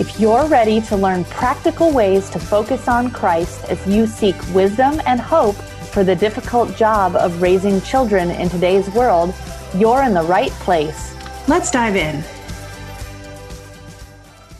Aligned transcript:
If 0.00 0.18
you're 0.18 0.46
ready 0.46 0.80
to 0.80 0.96
learn 0.96 1.24
practical 1.24 1.92
ways 1.92 2.30
to 2.30 2.38
focus 2.38 2.88
on 2.88 3.10
Christ 3.10 3.62
as 3.64 3.86
you 3.86 4.06
seek 4.06 4.34
wisdom 4.54 4.98
and 5.04 5.20
hope 5.20 5.56
for 5.92 6.04
the 6.04 6.16
difficult 6.16 6.74
job 6.74 7.14
of 7.16 7.42
raising 7.42 7.82
children 7.82 8.30
in 8.30 8.48
today's 8.48 8.88
world, 8.92 9.34
you're 9.76 10.02
in 10.02 10.14
the 10.14 10.22
right 10.22 10.52
place. 10.52 11.14
Let's 11.48 11.70
dive 11.70 11.96
in. 11.96 12.24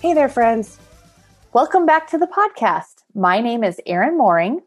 Hey 0.02 0.12
there, 0.12 0.28
friends. 0.28 0.78
Welcome 1.54 1.86
back 1.86 2.10
to 2.10 2.18
the 2.18 2.26
podcast. 2.26 3.04
My 3.14 3.40
name 3.40 3.64
is 3.64 3.80
Erin 3.86 4.18
Mooring. 4.18 4.60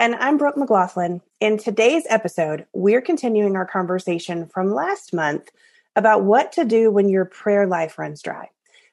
And 0.00 0.16
I'm 0.16 0.38
Brooke 0.38 0.56
McLaughlin. 0.56 1.22
In 1.38 1.56
today's 1.56 2.04
episode, 2.08 2.66
we're 2.72 3.00
continuing 3.00 3.54
our 3.54 3.64
conversation 3.64 4.48
from 4.48 4.74
last 4.74 5.14
month 5.14 5.50
about 5.94 6.24
what 6.24 6.50
to 6.54 6.64
do 6.64 6.90
when 6.90 7.08
your 7.08 7.26
prayer 7.26 7.64
life 7.64 7.96
runs 7.96 8.20
dry. 8.22 8.50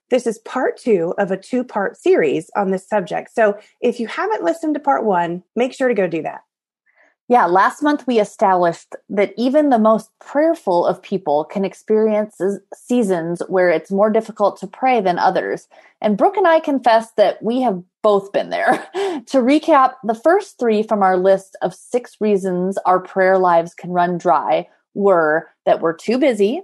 This 0.09 0.27
is 0.27 0.39
part 0.39 0.77
two 0.77 1.13
of 1.17 1.31
a 1.31 1.37
two 1.37 1.63
part 1.63 1.97
series 1.97 2.49
on 2.55 2.71
this 2.71 2.87
subject. 2.87 3.33
So 3.33 3.57
if 3.81 3.99
you 3.99 4.07
haven't 4.07 4.43
listened 4.43 4.75
to 4.75 4.79
part 4.79 5.05
one, 5.05 5.43
make 5.55 5.73
sure 5.73 5.87
to 5.87 5.93
go 5.93 6.07
do 6.07 6.21
that. 6.23 6.41
Yeah, 7.29 7.45
last 7.45 7.81
month 7.81 8.05
we 8.05 8.19
established 8.19 8.95
that 9.09 9.33
even 9.37 9.69
the 9.69 9.79
most 9.79 10.09
prayerful 10.19 10.85
of 10.85 11.01
people 11.01 11.45
can 11.45 11.63
experience 11.63 12.39
seasons 12.75 13.41
where 13.47 13.69
it's 13.69 13.91
more 13.91 14.09
difficult 14.09 14.59
to 14.59 14.67
pray 14.67 14.99
than 14.99 15.17
others. 15.17 15.67
And 16.01 16.17
Brooke 16.17 16.35
and 16.35 16.47
I 16.47 16.59
confess 16.59 17.11
that 17.15 17.41
we 17.41 17.61
have 17.61 17.81
both 18.01 18.33
been 18.33 18.49
there. 18.49 18.87
to 18.93 19.37
recap, 19.37 19.93
the 20.03 20.13
first 20.13 20.59
three 20.59 20.83
from 20.83 21.01
our 21.01 21.15
list 21.15 21.55
of 21.61 21.73
six 21.73 22.17
reasons 22.19 22.77
our 22.85 22.99
prayer 22.99 23.37
lives 23.37 23.73
can 23.73 23.91
run 23.91 24.17
dry 24.17 24.67
were 24.93 25.49
that 25.65 25.79
we're 25.79 25.95
too 25.95 26.17
busy, 26.17 26.61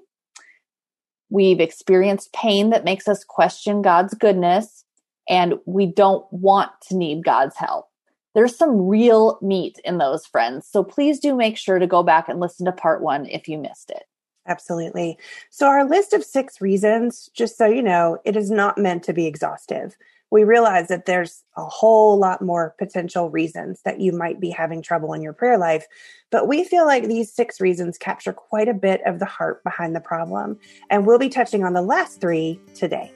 We've 1.30 1.60
experienced 1.60 2.34
pain 2.34 2.70
that 2.72 2.84
makes 2.84 3.08
us 3.08 3.24
question 3.24 3.82
God's 3.82 4.14
goodness, 4.14 4.84
and 5.28 5.56
we 5.66 5.86
don't 5.86 6.26
want 6.32 6.72
to 6.88 6.96
need 6.96 7.24
God's 7.24 7.56
help. 7.56 7.88
There's 8.36 8.56
some 8.56 8.88
real 8.88 9.38
meat 9.42 9.80
in 9.84 9.98
those 9.98 10.26
friends. 10.26 10.68
So 10.68 10.84
please 10.84 11.20
do 11.20 11.36
make 11.36 11.58
sure 11.58 11.80
to 11.80 11.88
go 11.88 12.04
back 12.04 12.30
and 12.30 12.40
listen 12.40 12.66
to 12.66 12.72
part 12.72 13.02
one 13.02 13.26
if 13.26 13.48
you 13.48 13.58
missed 13.58 13.90
it. 13.90 14.04
Absolutely. 14.48 15.18
So, 15.52 15.68
our 15.68 15.88
list 15.88 16.14
of 16.14 16.24
six 16.24 16.60
reasons, 16.60 17.30
just 17.36 17.58
so 17.58 17.68
you 17.68 17.84
know, 17.84 18.18
it 18.26 18.36
is 18.36 18.50
not 18.50 18.80
meant 18.80 19.04
to 19.04 19.14
be 19.14 19.28
exhaustive 19.28 19.96
we 20.32 20.44
realize 20.44 20.88
that 20.90 21.06
there's 21.06 21.44
a 21.58 21.66
whole 21.66 22.18
lot 22.18 22.42
more 22.42 22.76
potential 22.78 23.30
reasons 23.30 23.82
that 23.84 24.00
you 24.00 24.12
might 24.12 24.40
be 24.40 24.50
having 24.50 24.82
trouble 24.82 25.14
in 25.14 25.22
your 25.22 25.34
prayer 25.34 25.58
life. 25.58 25.86
But 26.30 26.48
we 26.48 26.64
feel 26.64 26.86
like 26.86 27.08
these 27.08 27.34
six 27.34 27.60
reasons 27.60 27.98
capture 27.98 28.34
quite 28.34 28.68
a 28.68 28.74
bit 28.74 29.02
of 29.06 29.20
the 29.20 29.26
heart 29.26 29.64
behind 29.64 29.96
the 29.96 30.00
problem. 30.00 30.60
And 30.90 31.08
we'll 31.08 31.18
be 31.18 31.30
touching 31.30 31.64
on 31.64 31.74
the 31.74 31.82
last 31.82 32.22
three 32.22 32.60
today. 32.76 33.12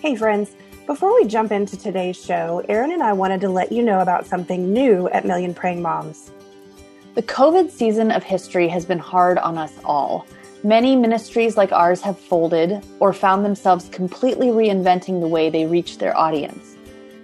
Hey, 0.00 0.14
friends. 0.14 0.50
Before 0.86 1.14
we 1.14 1.26
jump 1.26 1.52
into 1.52 1.76
today's 1.76 2.16
show, 2.16 2.64
Erin 2.68 2.92
and 2.92 3.02
I 3.02 3.12
wanted 3.12 3.42
to 3.42 3.50
let 3.50 3.72
you 3.72 3.82
know 3.82 4.00
about 4.00 4.26
something 4.26 4.72
new 4.72 5.08
at 5.10 5.26
Million 5.26 5.52
Praying 5.52 5.82
Moms. 5.82 6.30
The 7.14 7.22
COVID 7.22 7.70
season 7.70 8.10
of 8.10 8.22
history 8.22 8.68
has 8.68 8.86
been 8.86 8.98
hard 8.98 9.38
on 9.38 9.58
us 9.58 9.72
all. 9.84 10.26
Many 10.64 10.96
ministries 10.96 11.56
like 11.56 11.70
ours 11.70 12.00
have 12.00 12.18
folded 12.18 12.84
or 12.98 13.12
found 13.12 13.44
themselves 13.44 13.88
completely 13.90 14.48
reinventing 14.48 15.20
the 15.20 15.28
way 15.28 15.50
they 15.50 15.66
reach 15.66 15.98
their 15.98 16.16
audience. 16.16 16.74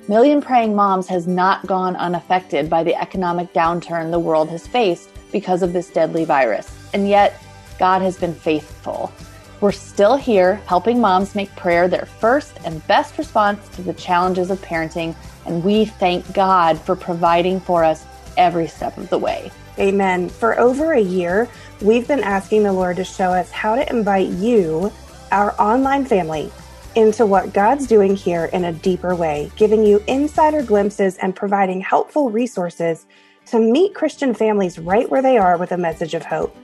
Million 0.07 0.41
Praying 0.41 0.77
Moms 0.77 1.09
has 1.09 1.27
not 1.27 1.67
gone 1.67 1.97
unaffected 1.97 2.71
by 2.71 2.85
the 2.85 2.95
economic 2.95 3.53
downturn 3.53 4.13
the 4.13 4.21
world 4.21 4.51
has 4.51 4.69
faced 4.69 5.09
because 5.33 5.63
of 5.63 5.73
this 5.73 5.91
deadly 5.91 6.25
virus. 6.25 6.73
And 6.93 7.09
yet, 7.09 7.43
God 7.81 8.03
has 8.03 8.17
been 8.17 8.35
faithful. 8.35 9.13
We're 9.61 9.73
still 9.73 10.15
here 10.15 10.57
helping 10.67 11.01
moms 11.01 11.35
make 11.35 11.55
prayer 11.57 11.89
their 11.89 12.07
first 12.07 12.61
and 12.65 12.87
best 12.87 13.19
response 13.19 13.69
to 13.71 13.83
the 13.83 13.95
challenges 13.95 14.53
of 14.53 14.61
parenting, 14.61 15.17
and 15.45 15.65
we 15.65 15.87
thank 15.87 16.33
God 16.35 16.79
for 16.79 16.95
providing 16.95 17.59
for 17.59 17.83
us 17.83 18.05
every 18.37 18.69
step 18.69 18.97
of 18.97 19.11
the 19.11 19.19
way. 19.19 19.51
Amen. 19.79 20.29
For 20.29 20.59
over 20.59 20.93
a 20.93 21.01
year, 21.01 21.49
we've 21.81 22.09
been 22.09 22.23
asking 22.23 22.63
the 22.63 22.73
Lord 22.73 22.97
to 22.97 23.05
show 23.05 23.31
us 23.31 23.51
how 23.51 23.75
to 23.75 23.89
invite 23.91 24.29
you, 24.29 24.93
our 25.33 25.61
online 25.61 26.05
family, 26.05 26.51
into 26.95 27.27
what 27.27 27.53
God's 27.53 27.87
doing 27.87 28.15
here 28.15 28.47
in 28.47 28.65
a 28.65 28.73
deeper 28.73 29.15
way, 29.15 29.51
giving 29.57 29.85
you 29.85 30.03
insider 30.07 30.63
glimpses 30.63 31.17
and 31.19 31.35
providing 31.35 31.81
helpful 31.81 32.31
resources 32.31 33.07
to 33.47 33.59
meet 33.59 33.95
Christian 33.95 34.33
families 34.33 34.79
right 34.79 35.09
where 35.11 35.23
they 35.23 35.37
are 35.37 35.59
with 35.59 35.73
a 35.73 35.77
message 35.77 36.15
of 36.15 36.25
hope. 36.25 36.57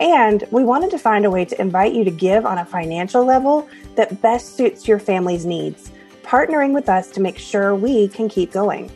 And 0.00 0.44
we 0.50 0.64
wanted 0.64 0.90
to 0.92 0.98
find 0.98 1.24
a 1.24 1.30
way 1.30 1.44
to 1.44 1.60
invite 1.60 1.94
you 1.94 2.04
to 2.04 2.10
give 2.10 2.46
on 2.46 2.58
a 2.58 2.64
financial 2.64 3.24
level 3.24 3.68
that 3.94 4.22
best 4.22 4.56
suits 4.56 4.88
your 4.88 4.98
family's 4.98 5.44
needs, 5.44 5.90
partnering 6.22 6.72
with 6.72 6.88
us 6.88 7.10
to 7.10 7.20
make 7.20 7.38
sure 7.38 7.74
we 7.74 8.08
can 8.08 8.28
keep 8.28 8.52
going. 8.52 8.90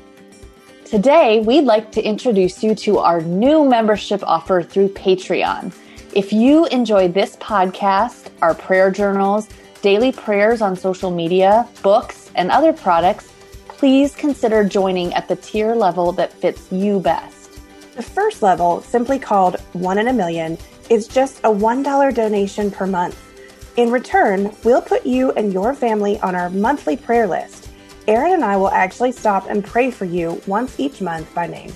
Today, 0.86 1.40
we'd 1.40 1.64
like 1.64 1.90
to 1.92 2.00
introduce 2.00 2.62
you 2.62 2.72
to 2.76 2.98
our 2.98 3.20
new 3.20 3.68
membership 3.68 4.22
offer 4.22 4.62
through 4.62 4.90
Patreon. 4.90 5.74
If 6.14 6.32
you 6.32 6.66
enjoy 6.66 7.08
this 7.08 7.34
podcast, 7.38 8.28
our 8.40 8.54
prayer 8.54 8.92
journals, 8.92 9.48
daily 9.82 10.12
prayers 10.12 10.62
on 10.62 10.76
social 10.76 11.10
media, 11.10 11.66
books, 11.82 12.30
and 12.36 12.52
other 12.52 12.72
products, 12.72 13.32
please 13.66 14.14
consider 14.14 14.62
joining 14.62 15.12
at 15.14 15.26
the 15.26 15.34
tier 15.34 15.74
level 15.74 16.12
that 16.12 16.32
fits 16.32 16.70
you 16.70 17.00
best. 17.00 17.58
The 17.96 18.02
first 18.04 18.40
level, 18.40 18.80
simply 18.80 19.18
called 19.18 19.56
One 19.72 19.98
in 19.98 20.06
a 20.06 20.12
Million, 20.12 20.56
is 20.88 21.08
just 21.08 21.40
a 21.40 21.50
$1 21.50 22.14
donation 22.14 22.70
per 22.70 22.86
month. 22.86 23.20
In 23.76 23.90
return, 23.90 24.54
we'll 24.62 24.82
put 24.82 25.04
you 25.04 25.32
and 25.32 25.52
your 25.52 25.74
family 25.74 26.20
on 26.20 26.36
our 26.36 26.48
monthly 26.48 26.96
prayer 26.96 27.26
list 27.26 27.65
Erin 28.08 28.34
and 28.34 28.44
I 28.44 28.56
will 28.56 28.70
actually 28.70 29.10
stop 29.10 29.48
and 29.48 29.64
pray 29.64 29.90
for 29.90 30.04
you 30.04 30.40
once 30.46 30.78
each 30.78 31.00
month 31.00 31.32
by 31.34 31.48
name. 31.48 31.72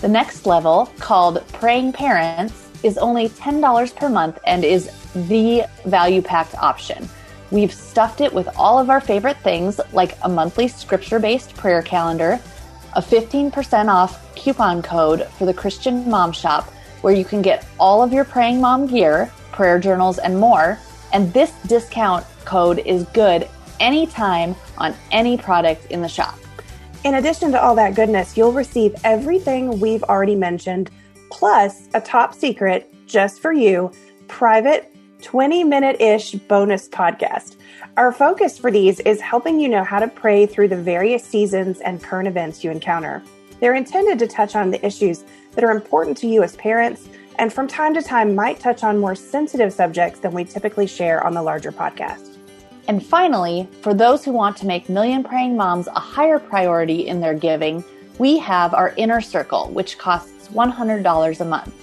The 0.00 0.08
next 0.08 0.46
level, 0.46 0.92
called 0.98 1.46
Praying 1.48 1.92
Parents, 1.92 2.68
is 2.84 2.98
only 2.98 3.28
$10 3.30 3.96
per 3.96 4.08
month 4.08 4.38
and 4.46 4.64
is 4.64 4.90
the 5.14 5.64
value 5.86 6.22
packed 6.22 6.54
option. 6.56 7.08
We've 7.50 7.72
stuffed 7.72 8.20
it 8.20 8.32
with 8.32 8.48
all 8.56 8.78
of 8.78 8.90
our 8.90 9.00
favorite 9.00 9.38
things 9.38 9.80
like 9.92 10.16
a 10.22 10.28
monthly 10.28 10.68
scripture 10.68 11.18
based 11.18 11.54
prayer 11.54 11.82
calendar, 11.82 12.38
a 12.92 13.02
15% 13.02 13.88
off 13.88 14.34
coupon 14.36 14.82
code 14.82 15.26
for 15.38 15.46
the 15.46 15.54
Christian 15.54 16.08
Mom 16.08 16.30
Shop, 16.30 16.64
where 17.00 17.14
you 17.14 17.24
can 17.24 17.42
get 17.42 17.66
all 17.80 18.02
of 18.02 18.12
your 18.12 18.24
praying 18.24 18.60
mom 18.60 18.86
gear, 18.86 19.32
prayer 19.50 19.80
journals, 19.80 20.18
and 20.18 20.38
more. 20.38 20.78
And 21.12 21.32
this 21.32 21.52
discount 21.66 22.24
code 22.44 22.78
is 22.80 23.04
good 23.14 23.48
anytime 23.80 24.54
on 24.78 24.94
any 25.10 25.36
product 25.36 25.86
in 25.90 26.02
the 26.02 26.08
shop. 26.08 26.38
In 27.04 27.14
addition 27.14 27.52
to 27.52 27.62
all 27.62 27.74
that 27.74 27.94
goodness, 27.94 28.36
you'll 28.36 28.52
receive 28.52 28.94
everything 29.04 29.78
we've 29.78 30.02
already 30.04 30.34
mentioned, 30.34 30.90
plus 31.30 31.88
a 31.94 32.00
top 32.00 32.34
secret 32.34 32.92
just 33.06 33.40
for 33.40 33.52
you 33.52 33.92
private 34.28 34.90
20 35.22 35.64
minute 35.64 36.00
ish 36.00 36.32
bonus 36.32 36.88
podcast. 36.88 37.56
Our 37.96 38.10
focus 38.12 38.58
for 38.58 38.70
these 38.70 39.00
is 39.00 39.20
helping 39.20 39.60
you 39.60 39.68
know 39.68 39.84
how 39.84 39.98
to 39.98 40.08
pray 40.08 40.46
through 40.46 40.68
the 40.68 40.76
various 40.76 41.24
seasons 41.24 41.80
and 41.80 42.02
current 42.02 42.28
events 42.28 42.64
you 42.64 42.70
encounter. 42.70 43.22
They're 43.60 43.74
intended 43.74 44.18
to 44.18 44.26
touch 44.26 44.56
on 44.56 44.70
the 44.70 44.84
issues 44.84 45.24
that 45.52 45.64
are 45.64 45.70
important 45.70 46.16
to 46.18 46.26
you 46.26 46.42
as 46.42 46.56
parents, 46.56 47.08
and 47.38 47.52
from 47.52 47.68
time 47.68 47.94
to 47.94 48.02
time 48.02 48.34
might 48.34 48.60
touch 48.60 48.82
on 48.82 48.98
more 48.98 49.14
sensitive 49.14 49.72
subjects 49.72 50.20
than 50.20 50.32
we 50.32 50.44
typically 50.44 50.86
share 50.86 51.24
on 51.24 51.34
the 51.34 51.42
larger 51.42 51.72
podcast. 51.72 52.33
And 52.86 53.04
finally, 53.04 53.66
for 53.80 53.94
those 53.94 54.24
who 54.24 54.32
want 54.32 54.56
to 54.58 54.66
make 54.66 54.88
Million 54.88 55.24
Praying 55.24 55.56
Moms 55.56 55.86
a 55.86 56.00
higher 56.00 56.38
priority 56.38 57.06
in 57.06 57.20
their 57.20 57.34
giving, 57.34 57.82
we 58.18 58.38
have 58.38 58.74
our 58.74 58.92
Inner 58.96 59.20
Circle, 59.20 59.70
which 59.70 59.96
costs 59.96 60.48
$100 60.48 61.40
a 61.40 61.44
month. 61.44 61.74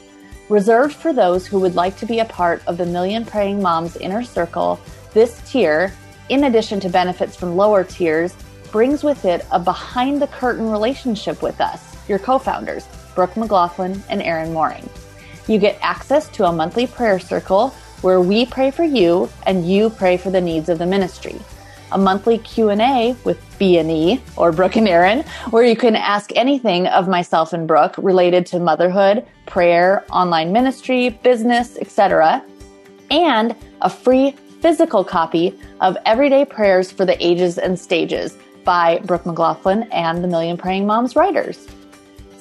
Reserved 0.49 0.93
for 0.93 1.11
those 1.11 1.47
who 1.47 1.59
would 1.59 1.75
like 1.75 1.97
to 1.97 2.05
be 2.05 2.19
a 2.19 2.25
part 2.25 2.61
of 2.67 2.77
the 2.77 2.85
Million 2.85 3.25
Praying 3.25 3.61
Moms 3.61 3.97
Inner 3.97 4.23
Circle, 4.23 4.79
this 5.13 5.41
tier, 5.49 5.91
in 6.29 6.43
addition 6.43 6.79
to 6.81 6.89
benefits 6.89 7.35
from 7.35 7.57
lower 7.57 7.83
tiers, 7.83 8.35
brings 8.71 9.03
with 9.03 9.25
it 9.25 9.45
a 9.51 9.59
behind 9.59 10.21
the 10.21 10.27
curtain 10.27 10.69
relationship 10.69 11.41
with 11.41 11.59
us, 11.59 11.97
your 12.07 12.19
co 12.19 12.37
founders, 12.37 12.87
Brooke 13.15 13.35
McLaughlin 13.35 14.01
and 14.09 14.21
Erin 14.21 14.53
Mooring. 14.53 14.87
You 15.47 15.57
get 15.57 15.77
access 15.81 16.29
to 16.29 16.45
a 16.45 16.53
monthly 16.53 16.85
prayer 16.85 17.19
circle 17.19 17.73
where 18.01 18.21
we 18.21 18.45
pray 18.45 18.71
for 18.71 18.83
you 18.83 19.29
and 19.45 19.69
you 19.69 19.89
pray 19.89 20.17
for 20.17 20.29
the 20.29 20.41
needs 20.41 20.69
of 20.69 20.79
the 20.79 20.85
ministry. 20.85 21.35
A 21.91 21.97
monthly 21.97 22.37
Q&A 22.37 23.15
with 23.23 23.43
B&E 23.59 24.21
or 24.37 24.51
Brooke 24.51 24.77
and 24.77 24.87
Erin, 24.87 25.23
where 25.49 25.65
you 25.65 25.75
can 25.75 25.95
ask 25.95 26.31
anything 26.35 26.87
of 26.87 27.07
myself 27.07 27.53
and 27.53 27.67
Brooke 27.67 27.95
related 27.97 28.45
to 28.47 28.59
motherhood, 28.59 29.25
prayer, 29.45 30.05
online 30.09 30.53
ministry, 30.53 31.09
business, 31.09 31.77
etc. 31.77 32.43
And 33.09 33.55
a 33.81 33.89
free 33.89 34.31
physical 34.61 35.03
copy 35.03 35.57
of 35.81 35.97
Everyday 36.05 36.45
Prayers 36.45 36.91
for 36.91 37.05
the 37.05 37.23
Ages 37.25 37.57
and 37.57 37.77
Stages 37.77 38.37
by 38.63 38.99
Brooke 38.99 39.25
McLaughlin 39.25 39.83
and 39.91 40.23
the 40.23 40.27
Million 40.27 40.55
Praying 40.55 40.85
Moms 40.85 41.15
writers. 41.15 41.67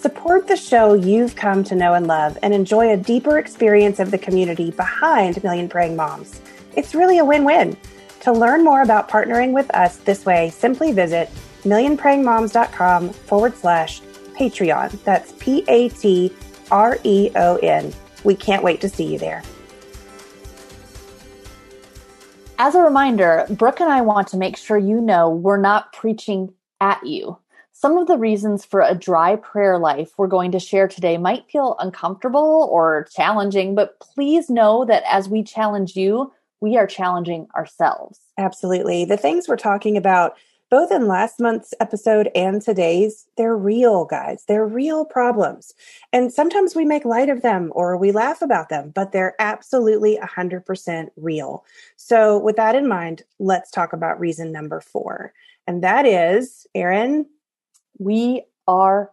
Support 0.00 0.46
the 0.48 0.56
show 0.56 0.94
you've 0.94 1.36
come 1.36 1.62
to 1.64 1.74
know 1.74 1.92
and 1.92 2.06
love 2.06 2.38
and 2.42 2.54
enjoy 2.54 2.90
a 2.90 2.96
deeper 2.96 3.38
experience 3.38 4.00
of 4.00 4.10
the 4.10 4.16
community 4.16 4.70
behind 4.70 5.44
Million 5.44 5.68
Praying 5.68 5.94
Moms. 5.94 6.40
It's 6.74 6.94
really 6.94 7.18
a 7.18 7.24
win 7.24 7.44
win. 7.44 7.76
To 8.20 8.32
learn 8.32 8.64
more 8.64 8.80
about 8.80 9.10
partnering 9.10 9.52
with 9.52 9.68
us 9.74 9.98
this 9.98 10.24
way, 10.24 10.48
simply 10.48 10.92
visit 10.92 11.28
millionprayingmoms.com 11.64 13.10
forward 13.10 13.54
slash 13.58 14.00
Patreon. 14.38 15.04
That's 15.04 15.34
P 15.38 15.66
A 15.68 15.90
T 15.90 16.34
R 16.70 16.98
E 17.04 17.30
O 17.36 17.56
N. 17.56 17.92
We 18.24 18.34
can't 18.34 18.62
wait 18.62 18.80
to 18.80 18.88
see 18.88 19.04
you 19.04 19.18
there. 19.18 19.42
As 22.58 22.74
a 22.74 22.80
reminder, 22.80 23.44
Brooke 23.50 23.80
and 23.80 23.92
I 23.92 24.00
want 24.00 24.28
to 24.28 24.38
make 24.38 24.56
sure 24.56 24.78
you 24.78 24.98
know 25.02 25.28
we're 25.28 25.58
not 25.58 25.92
preaching 25.92 26.54
at 26.80 27.06
you. 27.06 27.36
Some 27.80 27.96
of 27.96 28.08
the 28.08 28.18
reasons 28.18 28.62
for 28.62 28.82
a 28.82 28.94
dry 28.94 29.36
prayer 29.36 29.78
life 29.78 30.10
we're 30.18 30.26
going 30.26 30.52
to 30.52 30.58
share 30.58 30.86
today 30.86 31.16
might 31.16 31.50
feel 31.50 31.76
uncomfortable 31.78 32.68
or 32.70 33.08
challenging, 33.10 33.74
but 33.74 33.98
please 34.00 34.50
know 34.50 34.84
that 34.84 35.02
as 35.10 35.30
we 35.30 35.42
challenge 35.42 35.96
you, 35.96 36.30
we 36.60 36.76
are 36.76 36.86
challenging 36.86 37.48
ourselves. 37.56 38.20
Absolutely. 38.36 39.06
The 39.06 39.16
things 39.16 39.48
we're 39.48 39.56
talking 39.56 39.96
about, 39.96 40.36
both 40.70 40.92
in 40.92 41.08
last 41.08 41.40
month's 41.40 41.72
episode 41.80 42.30
and 42.34 42.60
today's, 42.60 43.26
they're 43.38 43.56
real, 43.56 44.04
guys. 44.04 44.44
They're 44.46 44.66
real 44.66 45.06
problems. 45.06 45.72
And 46.12 46.30
sometimes 46.30 46.74
we 46.74 46.84
make 46.84 47.06
light 47.06 47.30
of 47.30 47.40
them 47.40 47.72
or 47.74 47.96
we 47.96 48.12
laugh 48.12 48.42
about 48.42 48.68
them, 48.68 48.92
but 48.94 49.12
they're 49.12 49.36
absolutely 49.38 50.18
100% 50.22 51.08
real. 51.16 51.64
So, 51.96 52.38
with 52.38 52.56
that 52.56 52.74
in 52.74 52.86
mind, 52.86 53.22
let's 53.38 53.70
talk 53.70 53.94
about 53.94 54.20
reason 54.20 54.52
number 54.52 54.82
four. 54.82 55.32
And 55.66 55.82
that 55.82 56.04
is, 56.04 56.66
Erin, 56.74 57.24
we 58.00 58.42
are 58.66 59.12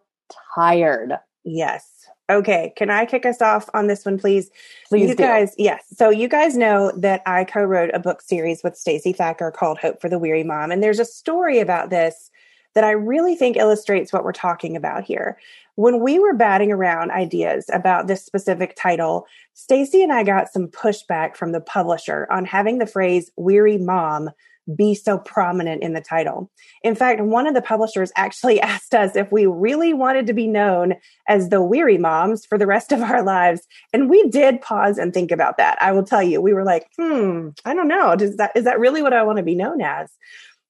tired. 0.55 1.13
Yes. 1.43 2.07
Okay, 2.29 2.73
can 2.75 2.89
I 2.89 3.05
kick 3.05 3.25
us 3.25 3.41
off 3.41 3.69
on 3.73 3.87
this 3.87 4.05
one, 4.05 4.17
please? 4.17 4.49
Please, 4.89 5.09
you 5.09 5.15
do. 5.15 5.23
guys. 5.23 5.53
Yes. 5.57 5.85
So 5.95 6.09
you 6.09 6.27
guys 6.27 6.57
know 6.57 6.91
that 6.97 7.21
I 7.25 7.45
co-wrote 7.45 7.91
a 7.93 7.99
book 7.99 8.21
series 8.21 8.63
with 8.63 8.75
Stacey 8.75 9.13
Thacker 9.13 9.51
called 9.51 9.77
"Hope 9.77 10.01
for 10.01 10.09
the 10.09 10.19
Weary 10.19 10.43
Mom," 10.43 10.71
and 10.71 10.83
there's 10.83 10.99
a 10.99 11.05
story 11.05 11.59
about 11.59 11.89
this 11.89 12.29
that 12.75 12.83
I 12.83 12.91
really 12.91 13.35
think 13.35 13.55
illustrates 13.55 14.11
what 14.11 14.23
we're 14.23 14.33
talking 14.33 14.75
about 14.75 15.03
here. 15.03 15.37
When 15.75 16.01
we 16.01 16.19
were 16.19 16.33
batting 16.33 16.71
around 16.71 17.11
ideas 17.11 17.69
about 17.71 18.07
this 18.07 18.25
specific 18.25 18.75
title, 18.75 19.25
Stacey 19.53 20.03
and 20.03 20.11
I 20.11 20.23
got 20.23 20.51
some 20.51 20.67
pushback 20.67 21.35
from 21.35 21.53
the 21.53 21.61
publisher 21.61 22.27
on 22.29 22.43
having 22.43 22.79
the 22.79 22.85
phrase 22.85 23.31
"weary 23.37 23.77
mom" 23.77 24.31
be 24.75 24.93
so 24.93 25.17
prominent 25.17 25.81
in 25.81 25.93
the 25.93 26.01
title. 26.01 26.51
In 26.83 26.95
fact, 26.95 27.21
one 27.21 27.47
of 27.47 27.53
the 27.53 27.61
publishers 27.61 28.11
actually 28.15 28.59
asked 28.61 28.93
us 28.93 29.15
if 29.15 29.31
we 29.31 29.45
really 29.45 29.93
wanted 29.93 30.27
to 30.27 30.33
be 30.33 30.47
known 30.47 30.95
as 31.27 31.49
the 31.49 31.61
weary 31.61 31.97
moms 31.97 32.45
for 32.45 32.57
the 32.57 32.67
rest 32.67 32.91
of 32.91 33.01
our 33.01 33.23
lives. 33.23 33.61
And 33.93 34.09
we 34.09 34.27
did 34.29 34.61
pause 34.61 34.97
and 34.97 35.13
think 35.13 35.31
about 35.31 35.57
that. 35.57 35.81
I 35.81 35.91
will 35.91 36.03
tell 36.03 36.23
you, 36.23 36.41
we 36.41 36.53
were 36.53 36.65
like, 36.65 36.87
hmm, 36.97 37.49
I 37.65 37.73
don't 37.73 37.87
know. 37.87 38.15
Does 38.15 38.37
that, 38.37 38.51
is 38.55 38.65
that 38.65 38.79
really 38.79 39.01
what 39.01 39.13
I 39.13 39.23
want 39.23 39.37
to 39.37 39.43
be 39.43 39.55
known 39.55 39.81
as? 39.81 40.11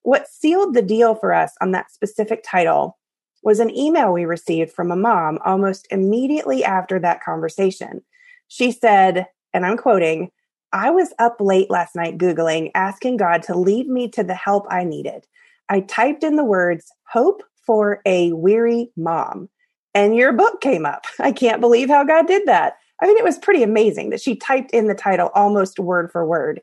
What 0.03 0.27
sealed 0.27 0.73
the 0.73 0.81
deal 0.81 1.15
for 1.15 1.33
us 1.33 1.53
on 1.61 1.71
that 1.71 1.91
specific 1.91 2.43
title 2.45 2.97
was 3.43 3.59
an 3.59 3.75
email 3.75 4.11
we 4.11 4.25
received 4.25 4.71
from 4.71 4.91
a 4.91 4.95
mom 4.95 5.39
almost 5.45 5.87
immediately 5.89 6.63
after 6.63 6.99
that 6.99 7.23
conversation. 7.23 8.01
She 8.47 8.71
said, 8.71 9.27
and 9.53 9.65
I'm 9.65 9.77
quoting, 9.77 10.31
I 10.73 10.89
was 10.89 11.13
up 11.19 11.37
late 11.39 11.69
last 11.69 11.95
night 11.95 12.17
Googling, 12.17 12.71
asking 12.75 13.17
God 13.17 13.41
to 13.43 13.57
lead 13.57 13.87
me 13.87 14.09
to 14.09 14.23
the 14.23 14.33
help 14.33 14.65
I 14.69 14.83
needed. 14.83 15.25
I 15.69 15.81
typed 15.81 16.23
in 16.23 16.35
the 16.35 16.43
words, 16.43 16.91
hope 17.09 17.43
for 17.65 18.01
a 18.05 18.31
weary 18.33 18.91
mom, 18.95 19.49
and 19.93 20.15
your 20.15 20.33
book 20.33 20.61
came 20.61 20.85
up. 20.85 21.05
I 21.19 21.31
can't 21.31 21.61
believe 21.61 21.89
how 21.89 22.03
God 22.03 22.27
did 22.27 22.45
that. 22.47 22.77
I 23.01 23.07
mean, 23.07 23.17
it 23.17 23.23
was 23.23 23.37
pretty 23.37 23.63
amazing 23.63 24.09
that 24.09 24.21
she 24.21 24.35
typed 24.35 24.71
in 24.71 24.87
the 24.87 24.95
title 24.95 25.29
almost 25.35 25.79
word 25.79 26.11
for 26.11 26.25
word. 26.25 26.61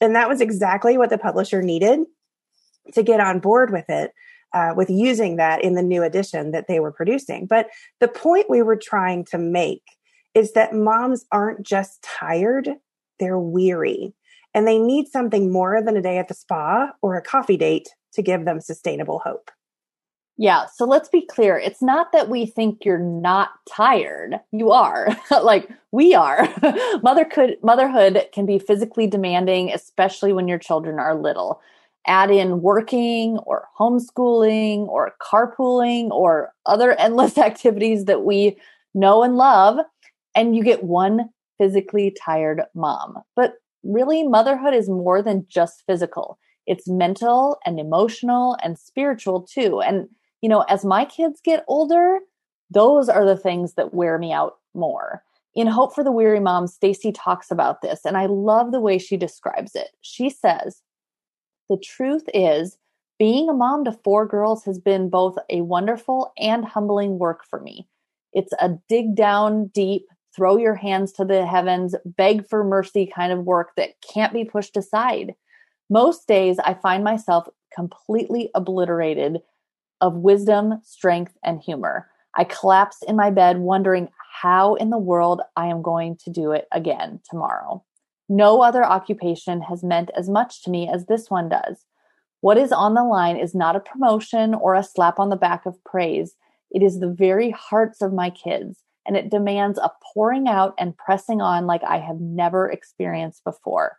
And 0.00 0.14
that 0.14 0.28
was 0.28 0.40
exactly 0.40 0.96
what 0.98 1.10
the 1.10 1.18
publisher 1.18 1.62
needed 1.62 2.00
to 2.94 3.02
get 3.02 3.20
on 3.20 3.40
board 3.40 3.72
with 3.72 3.88
it, 3.88 4.12
uh, 4.52 4.72
with 4.76 4.90
using 4.90 5.36
that 5.36 5.62
in 5.62 5.74
the 5.74 5.82
new 5.82 6.02
edition 6.02 6.52
that 6.52 6.66
they 6.68 6.80
were 6.80 6.92
producing. 6.92 7.46
But 7.46 7.68
the 8.00 8.08
point 8.08 8.50
we 8.50 8.62
were 8.62 8.76
trying 8.76 9.24
to 9.26 9.38
make 9.38 9.82
is 10.34 10.52
that 10.52 10.74
moms 10.74 11.24
aren't 11.32 11.62
just 11.66 12.02
tired, 12.02 12.68
they're 13.18 13.38
weary 13.38 14.14
and 14.54 14.66
they 14.66 14.78
need 14.78 15.06
something 15.06 15.52
more 15.52 15.82
than 15.82 15.96
a 15.96 16.02
day 16.02 16.16
at 16.18 16.28
the 16.28 16.34
spa 16.34 16.90
or 17.02 17.14
a 17.14 17.22
coffee 17.22 17.58
date 17.58 17.90
to 18.14 18.22
give 18.22 18.46
them 18.46 18.60
sustainable 18.60 19.18
hope. 19.18 19.50
Yeah, 20.38 20.66
so 20.66 20.84
let's 20.84 21.08
be 21.08 21.24
clear. 21.24 21.58
It's 21.58 21.80
not 21.80 22.12
that 22.12 22.28
we 22.28 22.44
think 22.44 22.84
you're 22.84 22.98
not 22.98 23.50
tired. 23.68 24.38
You 24.52 24.70
are. 24.70 25.08
like 25.42 25.68
we 25.92 26.14
are. 26.14 26.48
motherhood 27.02 27.56
motherhood 27.62 28.26
can 28.32 28.44
be 28.44 28.58
physically 28.58 29.06
demanding, 29.06 29.72
especially 29.72 30.32
when 30.32 30.48
your 30.48 30.58
children 30.58 30.98
are 30.98 31.14
little. 31.14 31.60
Add 32.06 32.30
in 32.30 32.60
working 32.60 33.38
or 33.38 33.66
homeschooling 33.78 34.86
or 34.88 35.14
carpooling 35.22 36.10
or 36.10 36.52
other 36.66 36.92
endless 36.92 37.36
activities 37.38 38.04
that 38.04 38.24
we 38.24 38.56
know 38.94 39.22
and 39.22 39.36
love, 39.36 39.78
and 40.34 40.54
you 40.54 40.62
get 40.62 40.84
one 40.84 41.30
physically 41.58 42.14
tired 42.24 42.62
mom. 42.74 43.18
But 43.34 43.54
really, 43.82 44.26
motherhood 44.26 44.74
is 44.74 44.88
more 44.88 45.22
than 45.22 45.46
just 45.48 45.84
physical, 45.86 46.38
it's 46.66 46.88
mental 46.88 47.58
and 47.64 47.78
emotional 47.78 48.56
and 48.62 48.78
spiritual 48.78 49.42
too. 49.42 49.80
And, 49.80 50.08
you 50.42 50.48
know, 50.48 50.62
as 50.62 50.84
my 50.84 51.04
kids 51.04 51.40
get 51.42 51.64
older, 51.68 52.18
those 52.70 53.08
are 53.08 53.24
the 53.24 53.36
things 53.36 53.74
that 53.74 53.94
wear 53.94 54.18
me 54.18 54.32
out 54.32 54.56
more. 54.74 55.22
In 55.54 55.66
Hope 55.66 55.94
for 55.94 56.04
the 56.04 56.12
Weary 56.12 56.40
Mom, 56.40 56.66
Stacey 56.66 57.12
talks 57.12 57.50
about 57.50 57.80
this, 57.80 58.00
and 58.04 58.16
I 58.16 58.26
love 58.26 58.72
the 58.72 58.80
way 58.80 58.98
she 58.98 59.16
describes 59.16 59.74
it. 59.74 59.88
She 60.02 60.28
says, 60.28 60.82
The 61.70 61.78
truth 61.78 62.24
is, 62.34 62.76
being 63.18 63.48
a 63.48 63.54
mom 63.54 63.84
to 63.84 63.92
four 64.04 64.26
girls 64.26 64.64
has 64.64 64.78
been 64.78 65.08
both 65.08 65.36
a 65.48 65.62
wonderful 65.62 66.32
and 66.38 66.64
humbling 66.64 67.18
work 67.18 67.44
for 67.48 67.60
me. 67.60 67.88
It's 68.34 68.52
a 68.60 68.76
dig 68.88 69.14
down 69.14 69.68
deep, 69.68 70.02
throw 70.36 70.58
your 70.58 70.74
hands 70.74 71.12
to 71.12 71.24
the 71.24 71.46
heavens, 71.46 71.94
beg 72.04 72.46
for 72.46 72.62
mercy 72.62 73.10
kind 73.12 73.32
of 73.32 73.44
work 73.44 73.70
that 73.76 73.94
can't 74.02 74.34
be 74.34 74.44
pushed 74.44 74.76
aside. 74.76 75.34
Most 75.88 76.28
days, 76.28 76.58
I 76.58 76.74
find 76.74 77.02
myself 77.02 77.48
completely 77.74 78.50
obliterated 78.54 79.40
of 80.00 80.14
wisdom, 80.14 80.80
strength, 80.84 81.32
and 81.42 81.60
humor. 81.60 82.08
I 82.34 82.44
collapse 82.44 82.98
in 83.08 83.16
my 83.16 83.30
bed 83.30 83.58
wondering 83.58 84.08
how 84.40 84.74
in 84.74 84.90
the 84.90 84.98
world 84.98 85.40
I 85.56 85.68
am 85.68 85.80
going 85.80 86.18
to 86.24 86.30
do 86.30 86.52
it 86.52 86.66
again 86.70 87.20
tomorrow. 87.30 87.82
No 88.28 88.60
other 88.60 88.84
occupation 88.84 89.62
has 89.62 89.82
meant 89.82 90.10
as 90.16 90.28
much 90.28 90.62
to 90.64 90.70
me 90.70 90.90
as 90.92 91.06
this 91.06 91.30
one 91.30 91.48
does. 91.48 91.86
What 92.42 92.58
is 92.58 92.72
on 92.72 92.92
the 92.92 93.04
line 93.04 93.38
is 93.38 93.54
not 93.54 93.76
a 93.76 93.80
promotion 93.80 94.52
or 94.52 94.74
a 94.74 94.82
slap 94.82 95.18
on 95.18 95.30
the 95.30 95.36
back 95.36 95.64
of 95.64 95.82
praise. 95.84 96.34
It 96.70 96.82
is 96.82 97.00
the 97.00 97.08
very 97.08 97.50
hearts 97.50 98.02
of 98.02 98.12
my 98.12 98.28
kids 98.28 98.82
and 99.06 99.16
it 99.16 99.30
demands 99.30 99.78
a 99.78 99.90
pouring 100.12 100.48
out 100.48 100.74
and 100.78 100.96
pressing 100.96 101.40
on 101.40 101.66
like 101.66 101.84
I 101.84 101.98
have 101.98 102.20
never 102.20 102.70
experienced 102.70 103.44
before. 103.44 103.98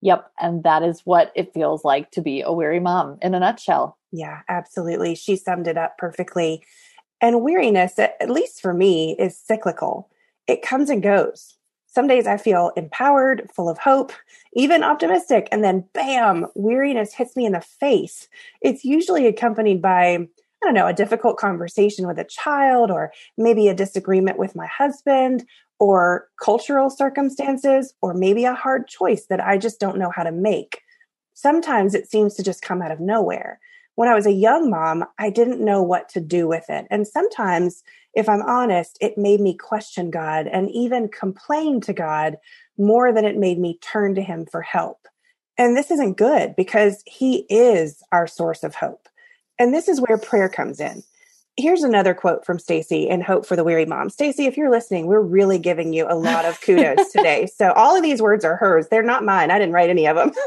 Yep. 0.00 0.30
And 0.38 0.62
that 0.62 0.82
is 0.82 1.00
what 1.04 1.32
it 1.34 1.52
feels 1.52 1.84
like 1.84 2.10
to 2.12 2.20
be 2.20 2.42
a 2.42 2.52
weary 2.52 2.80
mom 2.80 3.18
in 3.20 3.34
a 3.34 3.40
nutshell. 3.40 3.98
Yeah, 4.12 4.40
absolutely. 4.48 5.14
She 5.14 5.36
summed 5.36 5.66
it 5.66 5.76
up 5.76 5.98
perfectly. 5.98 6.62
And 7.20 7.42
weariness, 7.42 7.98
at 7.98 8.30
least 8.30 8.60
for 8.60 8.72
me, 8.72 9.16
is 9.18 9.36
cyclical. 9.36 10.08
It 10.46 10.62
comes 10.62 10.88
and 10.88 11.02
goes. 11.02 11.56
Some 11.86 12.06
days 12.06 12.26
I 12.26 12.36
feel 12.36 12.70
empowered, 12.76 13.50
full 13.52 13.68
of 13.68 13.78
hope, 13.78 14.12
even 14.52 14.84
optimistic. 14.84 15.48
And 15.50 15.64
then 15.64 15.84
bam, 15.94 16.46
weariness 16.54 17.14
hits 17.14 17.34
me 17.34 17.44
in 17.44 17.52
the 17.52 17.60
face. 17.60 18.28
It's 18.60 18.84
usually 18.84 19.26
accompanied 19.26 19.82
by 19.82 20.28
I 20.62 20.66
don't 20.66 20.74
know, 20.74 20.86
a 20.88 20.92
difficult 20.92 21.36
conversation 21.36 22.06
with 22.06 22.18
a 22.18 22.24
child, 22.24 22.90
or 22.90 23.12
maybe 23.36 23.68
a 23.68 23.74
disagreement 23.74 24.38
with 24.38 24.56
my 24.56 24.66
husband, 24.66 25.46
or 25.78 26.28
cultural 26.42 26.90
circumstances, 26.90 27.94
or 28.02 28.12
maybe 28.12 28.44
a 28.44 28.54
hard 28.54 28.88
choice 28.88 29.26
that 29.26 29.40
I 29.44 29.58
just 29.58 29.78
don't 29.78 29.98
know 29.98 30.10
how 30.14 30.24
to 30.24 30.32
make. 30.32 30.80
Sometimes 31.34 31.94
it 31.94 32.10
seems 32.10 32.34
to 32.34 32.42
just 32.42 32.62
come 32.62 32.82
out 32.82 32.90
of 32.90 32.98
nowhere. 33.00 33.60
when 33.98 34.08
I 34.08 34.14
was 34.14 34.26
a 34.26 34.32
young 34.32 34.70
mom, 34.70 35.04
I 35.18 35.28
didn't 35.28 35.64
know 35.64 35.82
what 35.82 36.08
to 36.10 36.20
do 36.20 36.46
with 36.46 36.64
it. 36.68 36.86
And 36.88 37.04
sometimes, 37.04 37.82
if 38.14 38.28
I'm 38.28 38.42
honest, 38.42 38.96
it 39.00 39.18
made 39.18 39.40
me 39.40 39.56
question 39.56 40.08
God 40.12 40.46
and 40.46 40.70
even 40.70 41.08
complain 41.08 41.80
to 41.80 41.92
God 41.92 42.36
more 42.78 43.12
than 43.12 43.24
it 43.24 43.36
made 43.36 43.58
me 43.58 43.76
turn 43.82 44.14
to 44.14 44.22
Him 44.22 44.46
for 44.46 44.62
help. 44.62 45.08
And 45.58 45.76
this 45.76 45.90
isn't 45.90 46.16
good 46.16 46.54
because 46.54 47.02
He 47.06 47.44
is 47.50 48.00
our 48.12 48.28
source 48.28 48.62
of 48.62 48.76
hope. 48.76 49.08
And 49.58 49.74
this 49.74 49.88
is 49.88 50.00
where 50.00 50.18
prayer 50.18 50.48
comes 50.48 50.80
in. 50.80 51.02
Here's 51.56 51.82
another 51.82 52.14
quote 52.14 52.46
from 52.46 52.60
Stacey 52.60 53.10
and 53.10 53.20
Hope 53.22 53.44
for 53.44 53.56
the 53.56 53.64
Weary 53.64 53.84
Mom. 53.84 54.10
Stacey, 54.10 54.46
if 54.46 54.56
you're 54.56 54.70
listening, 54.70 55.06
we're 55.06 55.20
really 55.20 55.58
giving 55.58 55.92
you 55.92 56.06
a 56.08 56.14
lot 56.14 56.44
of 56.44 56.60
kudos 56.60 57.08
today. 57.12 57.46
So 57.46 57.72
all 57.72 57.96
of 57.96 58.02
these 58.04 58.22
words 58.22 58.44
are 58.44 58.54
hers. 58.54 58.86
They're 58.88 59.02
not 59.02 59.24
mine. 59.24 59.50
I 59.50 59.58
didn't 59.58 59.74
write 59.74 59.90
any 59.90 60.06
of 60.06 60.16
them. 60.16 60.30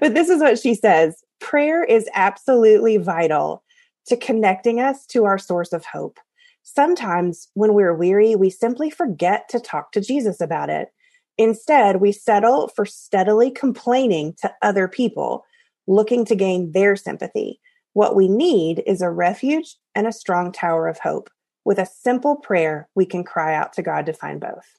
but 0.00 0.14
this 0.14 0.28
is 0.28 0.40
what 0.40 0.58
she 0.58 0.74
says 0.74 1.22
prayer 1.40 1.84
is 1.84 2.08
absolutely 2.14 2.96
vital 2.96 3.62
to 4.06 4.16
connecting 4.16 4.80
us 4.80 5.06
to 5.06 5.24
our 5.24 5.38
source 5.38 5.72
of 5.72 5.84
hope. 5.84 6.18
Sometimes 6.64 7.48
when 7.54 7.74
we're 7.74 7.94
weary, 7.94 8.34
we 8.34 8.50
simply 8.50 8.90
forget 8.90 9.48
to 9.50 9.60
talk 9.60 9.92
to 9.92 10.00
Jesus 10.00 10.40
about 10.40 10.70
it. 10.70 10.88
Instead, 11.38 12.00
we 12.00 12.12
settle 12.12 12.68
for 12.68 12.86
steadily 12.86 13.50
complaining 13.50 14.34
to 14.40 14.52
other 14.62 14.88
people, 14.88 15.44
looking 15.86 16.24
to 16.24 16.34
gain 16.34 16.72
their 16.72 16.96
sympathy. 16.96 17.60
What 17.94 18.16
we 18.16 18.28
need 18.28 18.82
is 18.86 19.02
a 19.02 19.10
refuge 19.10 19.76
and 19.94 20.06
a 20.06 20.12
strong 20.12 20.52
tower 20.52 20.88
of 20.88 20.98
hope. 20.98 21.30
With 21.64 21.78
a 21.78 21.86
simple 21.86 22.36
prayer, 22.36 22.88
we 22.94 23.06
can 23.06 23.22
cry 23.22 23.54
out 23.54 23.72
to 23.74 23.82
God 23.82 24.06
to 24.06 24.12
find 24.12 24.40
both. 24.40 24.78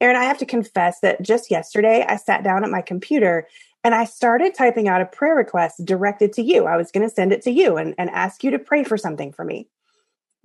Erin, 0.00 0.16
I 0.16 0.24
have 0.24 0.38
to 0.38 0.46
confess 0.46 1.00
that 1.00 1.22
just 1.22 1.50
yesterday 1.50 2.04
I 2.06 2.16
sat 2.16 2.44
down 2.44 2.64
at 2.64 2.70
my 2.70 2.82
computer 2.82 3.46
and 3.82 3.94
I 3.94 4.04
started 4.04 4.54
typing 4.54 4.88
out 4.88 5.00
a 5.00 5.06
prayer 5.06 5.34
request 5.34 5.84
directed 5.84 6.32
to 6.34 6.42
you. 6.42 6.66
I 6.66 6.76
was 6.76 6.90
going 6.90 7.08
to 7.08 7.14
send 7.14 7.32
it 7.32 7.40
to 7.42 7.50
you 7.50 7.76
and, 7.76 7.94
and 7.96 8.10
ask 8.10 8.44
you 8.44 8.50
to 8.50 8.58
pray 8.58 8.84
for 8.84 8.98
something 8.98 9.32
for 9.32 9.44
me. 9.44 9.68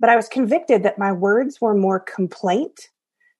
But 0.00 0.08
I 0.08 0.16
was 0.16 0.28
convicted 0.28 0.84
that 0.84 0.98
my 0.98 1.12
words 1.12 1.60
were 1.60 1.74
more 1.74 2.00
complaint 2.00 2.88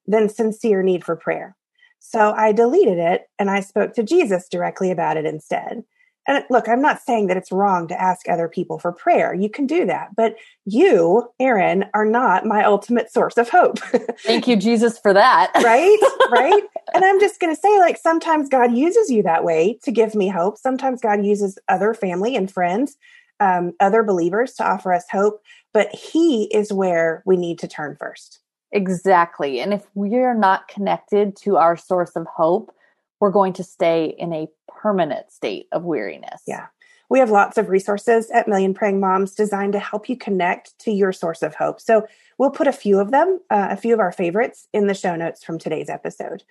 than 0.06 0.28
sincere 0.28 0.82
need 0.82 1.04
for 1.04 1.16
prayer. 1.16 1.56
So 2.00 2.32
I 2.32 2.52
deleted 2.52 2.98
it 2.98 3.28
and 3.38 3.48
I 3.50 3.60
spoke 3.60 3.94
to 3.94 4.02
Jesus 4.02 4.48
directly 4.48 4.90
about 4.90 5.16
it 5.16 5.24
instead. 5.24 5.84
And 6.26 6.44
look, 6.50 6.68
I'm 6.68 6.80
not 6.80 7.02
saying 7.02 7.26
that 7.26 7.36
it's 7.36 7.50
wrong 7.50 7.88
to 7.88 8.00
ask 8.00 8.28
other 8.28 8.48
people 8.48 8.78
for 8.78 8.92
prayer. 8.92 9.34
You 9.34 9.50
can 9.50 9.66
do 9.66 9.84
that. 9.86 10.14
But 10.14 10.36
you, 10.64 11.28
Erin, 11.40 11.86
are 11.94 12.04
not 12.04 12.46
my 12.46 12.64
ultimate 12.64 13.12
source 13.12 13.36
of 13.36 13.48
hope. 13.48 13.78
Thank 14.24 14.46
you, 14.46 14.56
Jesus, 14.56 14.98
for 14.98 15.12
that. 15.12 15.50
right? 15.62 15.98
Right? 16.30 16.62
and 16.94 17.04
I'm 17.04 17.20
just 17.20 17.40
going 17.40 17.54
to 17.54 17.60
say, 17.60 17.78
like, 17.78 17.98
sometimes 17.98 18.48
God 18.48 18.72
uses 18.74 19.10
you 19.10 19.22
that 19.24 19.44
way 19.44 19.78
to 19.82 19.92
give 19.92 20.14
me 20.14 20.28
hope. 20.28 20.56
Sometimes 20.56 21.00
God 21.00 21.26
uses 21.26 21.58
other 21.68 21.92
family 21.92 22.36
and 22.36 22.50
friends, 22.50 22.96
um, 23.38 23.72
other 23.80 24.02
believers 24.02 24.54
to 24.54 24.64
offer 24.64 24.94
us 24.94 25.04
hope. 25.10 25.42
But 25.74 25.94
He 25.94 26.44
is 26.44 26.72
where 26.72 27.22
we 27.26 27.36
need 27.36 27.58
to 27.58 27.68
turn 27.68 27.96
first. 27.98 28.40
Exactly. 28.70 29.60
And 29.60 29.74
if 29.74 29.84
we're 29.94 30.34
not 30.34 30.68
connected 30.68 31.36
to 31.42 31.56
our 31.56 31.76
source 31.76 32.12
of 32.16 32.26
hope, 32.26 32.74
we're 33.22 33.30
going 33.30 33.52
to 33.52 33.62
stay 33.62 34.16
in 34.18 34.32
a 34.32 34.48
permanent 34.66 35.30
state 35.30 35.68
of 35.70 35.84
weariness. 35.84 36.42
Yeah. 36.44 36.66
We 37.08 37.20
have 37.20 37.30
lots 37.30 37.56
of 37.56 37.68
resources 37.68 38.28
at 38.32 38.48
Million 38.48 38.74
Praying 38.74 38.98
Moms 38.98 39.36
designed 39.36 39.74
to 39.74 39.78
help 39.78 40.08
you 40.08 40.16
connect 40.16 40.76
to 40.80 40.90
your 40.90 41.12
source 41.12 41.40
of 41.40 41.54
hope. 41.54 41.80
So 41.80 42.04
we'll 42.36 42.50
put 42.50 42.66
a 42.66 42.72
few 42.72 42.98
of 42.98 43.12
them, 43.12 43.38
uh, 43.48 43.68
a 43.70 43.76
few 43.76 43.94
of 43.94 44.00
our 44.00 44.10
favorites, 44.10 44.66
in 44.72 44.88
the 44.88 44.94
show 44.94 45.14
notes 45.14 45.44
from 45.44 45.56
today's 45.56 45.88
episode. 45.88 46.42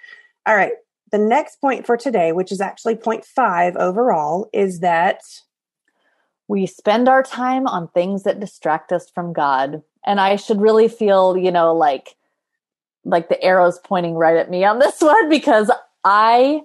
All 0.45 0.55
right. 0.55 0.71
The 1.11 1.17
next 1.17 1.59
point 1.59 1.85
for 1.85 1.97
today, 1.97 2.31
which 2.31 2.53
is 2.53 2.61
actually 2.61 2.95
point 2.95 3.25
five 3.25 3.75
overall, 3.75 4.49
is 4.53 4.79
that 4.79 5.23
we 6.47 6.65
spend 6.67 7.09
our 7.09 7.21
time 7.21 7.67
on 7.67 7.89
things 7.89 8.23
that 8.23 8.39
distract 8.39 8.93
us 8.93 9.09
from 9.09 9.33
God. 9.33 9.83
And 10.05 10.21
I 10.21 10.37
should 10.37 10.61
really 10.61 10.87
feel, 10.87 11.35
you 11.35 11.51
know, 11.51 11.75
like 11.75 12.15
like 13.03 13.27
the 13.27 13.43
arrows 13.43 13.77
pointing 13.83 14.13
right 14.13 14.37
at 14.37 14.49
me 14.49 14.63
on 14.63 14.79
this 14.79 14.95
one 15.01 15.27
because 15.27 15.69
I 16.03 16.61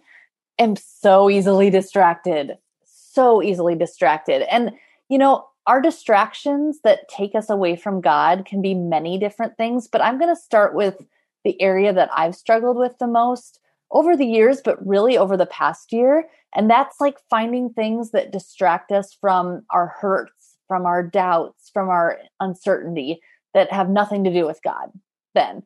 am 0.58 0.76
so 0.76 1.28
easily 1.30 1.70
distracted, 1.70 2.56
so 2.84 3.42
easily 3.42 3.74
distracted. 3.74 4.42
And, 4.52 4.72
you 5.08 5.18
know, 5.18 5.46
our 5.66 5.80
distractions 5.80 6.80
that 6.84 7.08
take 7.08 7.34
us 7.34 7.50
away 7.50 7.76
from 7.76 8.00
God 8.00 8.44
can 8.44 8.62
be 8.62 8.74
many 8.74 9.18
different 9.18 9.56
things, 9.56 9.88
but 9.88 10.00
I'm 10.00 10.18
going 10.18 10.34
to 10.34 10.40
start 10.40 10.74
with 10.74 11.04
the 11.44 11.60
area 11.60 11.92
that 11.92 12.10
I've 12.14 12.36
struggled 12.36 12.76
with 12.76 12.98
the 12.98 13.06
most 13.06 13.60
over 13.90 14.16
the 14.16 14.26
years, 14.26 14.60
but 14.64 14.84
really 14.86 15.16
over 15.16 15.36
the 15.36 15.46
past 15.46 15.92
year. 15.92 16.28
And 16.54 16.70
that's 16.70 17.00
like 17.00 17.18
finding 17.30 17.70
things 17.70 18.10
that 18.12 18.32
distract 18.32 18.90
us 18.92 19.16
from 19.20 19.62
our 19.70 19.94
hurts, 20.00 20.56
from 20.66 20.86
our 20.86 21.02
doubts, 21.02 21.70
from 21.72 21.88
our 21.88 22.18
uncertainty 22.40 23.20
that 23.54 23.72
have 23.72 23.88
nothing 23.88 24.24
to 24.24 24.32
do 24.32 24.46
with 24.46 24.60
God. 24.62 24.90
Then 25.34 25.62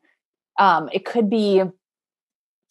um, 0.59 0.89
it 0.91 1.05
could 1.05 1.29
be 1.29 1.63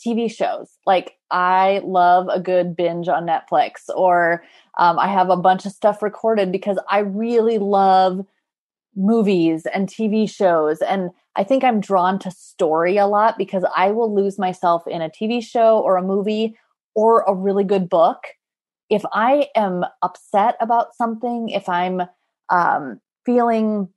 TV 0.05 0.31
shows. 0.31 0.71
Like 0.87 1.17
I 1.31 1.81
love 1.85 2.29
a 2.29 2.41
good 2.41 2.77
binge 2.77 3.09
on 3.09 3.27
Netflix, 3.27 3.89
or 3.95 4.43
um, 4.79 4.99
I 4.99 5.09
have 5.09 5.31
a 5.31 5.37
bunch 5.37 5.67
of 5.67 5.73
stuff 5.73 6.03
recorded 6.03 6.51
because 6.51 6.79
I 6.89 7.01
really 7.01 7.59
love 7.59 8.25
movies 8.97 9.67
and 9.73 9.89
TV 9.89 10.29
shows. 10.29 10.81
And 10.81 11.11
I 11.37 11.45
think 11.45 11.63
I'm 11.63 11.81
drawn 11.81 12.19
to 12.21 12.31
story 12.31 12.97
a 12.97 13.07
lot 13.07 13.39
because 13.39 13.65
I 13.77 13.91
will 13.91 14.15
lose 14.15 14.39
myself 14.39 14.87
in 14.87 15.01
a 15.01 15.11
TV 15.11 15.43
show 15.43 15.79
or 15.79 15.97
a 15.97 16.03
movie 16.03 16.57
or 16.95 17.23
a 17.23 17.35
really 17.35 17.65
good 17.65 17.89
book. 17.89 18.19
If 18.89 19.03
I 19.13 19.47
am 19.55 19.85
upset 20.03 20.57
about 20.61 20.95
something, 20.97 21.49
if 21.51 21.69
I'm 21.69 22.03
um, 22.51 23.01
feeling 23.25 23.89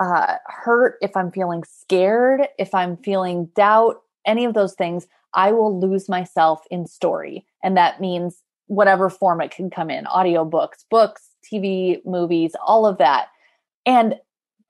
uh, 0.00 0.36
hurt, 0.46 0.96
if 1.00 1.16
I'm 1.16 1.32
feeling 1.32 1.64
scared, 1.64 2.48
if 2.58 2.74
I'm 2.74 2.96
feeling 2.98 3.50
doubt, 3.56 3.96
any 4.26 4.44
of 4.44 4.54
those 4.54 4.74
things, 4.74 5.06
I 5.34 5.52
will 5.52 5.78
lose 5.78 6.08
myself 6.08 6.64
in 6.70 6.86
story. 6.86 7.44
And 7.62 7.76
that 7.76 8.00
means 8.00 8.42
whatever 8.66 9.10
form 9.10 9.40
it 9.40 9.50
can 9.50 9.70
come 9.70 9.90
in 9.90 10.04
audiobooks, 10.04 10.84
books, 10.90 11.30
TV, 11.44 12.04
movies, 12.04 12.52
all 12.64 12.86
of 12.86 12.98
that. 12.98 13.28
And 13.84 14.16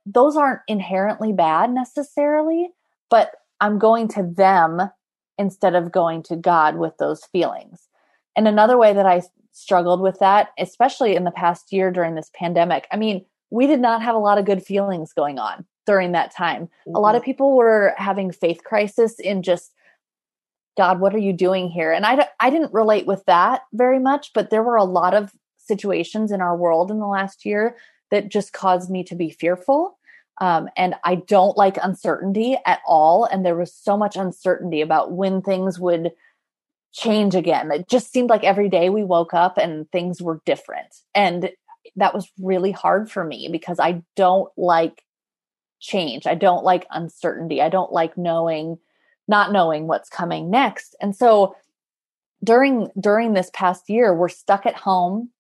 those 0.07 0.37
aren't 0.37 0.61
inherently 0.69 1.33
bad 1.33 1.71
necessarily, 1.71 2.71
but 3.11 3.33
I'm 3.61 3.79
going 3.79 4.09
to 4.09 4.23
them 4.23 4.91
instead 5.39 5.75
of 5.75 5.93
going 5.93 6.23
to 6.25 6.37
God 6.37 6.77
with 6.77 6.97
those 6.99 7.25
feelings. 7.27 7.89
And 8.37 8.49
another 8.49 8.77
way 8.77 8.93
that 8.93 9.07
I 9.07 9.23
struggled 9.53 10.01
with 10.01 10.19
that, 10.19 10.49
especially 10.59 11.15
in 11.15 11.25
the 11.25 11.31
past 11.31 11.73
year 11.73 11.91
during 11.91 12.15
this 12.15 12.31
pandemic, 12.35 12.87
I 12.91 12.97
mean, 12.97 13.25
we 13.51 13.67
did 13.67 13.81
not 13.81 14.03
have 14.03 14.17
a 14.17 14.19
lot 14.19 14.39
of 14.39 14.45
good 14.45 14.65
feelings 14.65 15.13
going 15.13 15.39
on 15.39 15.65
during 15.87 16.13
that 16.13 16.35
time. 16.35 16.65
Mm-hmm. 16.65 16.97
A 16.97 17.01
lot 17.01 17.15
of 17.15 17.23
mm-hmm. 17.23 17.27
people 17.27 17.57
were 17.57 17.95
having 17.97 18.33
faith 18.33 18.65
crisis 18.65 19.19
in 19.19 19.43
just 19.43 19.73
God, 20.77 21.01
what 21.01 21.15
are 21.15 21.19
you 21.19 21.33
doing 21.33 21.69
here? 21.69 21.93
And 21.93 22.05
I, 22.05 22.29
I 22.41 22.51
didn't 22.51 22.73
relate 22.73 23.07
with 23.07 23.25
that 23.27 23.63
very 23.73 24.01
much, 24.01 24.33
but 24.35 24.51
there 24.51 24.63
were 24.63 24.77
a 24.77 24.85
lot 24.85 25.15
of 25.15 25.33
situations 25.57 26.33
in 26.33 26.41
our 26.41 26.57
world 26.57 26.91
in 26.91 26.99
the 26.99 27.07
last 27.07 27.45
year 27.45 27.77
that 28.11 28.29
just 28.29 28.53
caused 28.53 28.91
me 28.91 29.05
to 29.05 29.15
be 29.15 29.31
fearful. 29.31 29.99
Um, 30.41 30.69
and 30.77 30.97
I 31.05 31.17
don't 31.17 31.57
like 31.57 31.79
uncertainty 31.81 32.57
at 32.67 32.81
all. 32.87 33.25
And 33.25 33.47
there 33.47 33.55
was 33.55 33.73
so 33.73 33.97
much 33.97 34.17
uncertainty 34.17 34.81
about 34.81 35.13
when 35.13 35.43
things 35.43 35.79
would 35.79 36.13
change 36.93 37.35
again. 37.35 37.71
It 37.71 37.89
just 37.89 38.13
seemed 38.13 38.31
like 38.31 38.45
every 38.45 38.69
day 38.69 38.91
we 38.91 39.05
woke 39.05 39.33
up 39.33 39.59
and 39.59 39.91
things 39.91 40.21
were 40.21 40.41
different. 40.45 40.93
And 41.15 41.51
that 41.97 42.15
was 42.15 42.31
really 42.41 42.73
hard 42.73 43.11
for 43.11 43.25
me 43.25 43.49
because 43.51 43.79
I 43.79 44.03
don't 44.17 44.51
like 44.57 45.03
change. 45.85 46.27
I 46.27 46.35
don't 46.35 46.65
like 46.65 46.87
uncertainty. 46.91 47.61
I 47.61 47.69
don't 47.69 47.93
like 47.93 48.17
knowing 48.17 48.79
not 49.27 49.53
knowing 49.53 49.87
what's 49.87 50.11
coming 50.11 50.51
next. 50.51 50.95
And 51.01 51.17
so 51.17 51.57
during 52.43 52.91
during 52.99 53.33
this 53.33 53.51
past 53.55 53.89
year, 53.89 54.15
we're 54.15 54.29
stuck 54.29 54.67
at 54.67 54.75
home. 54.75 55.31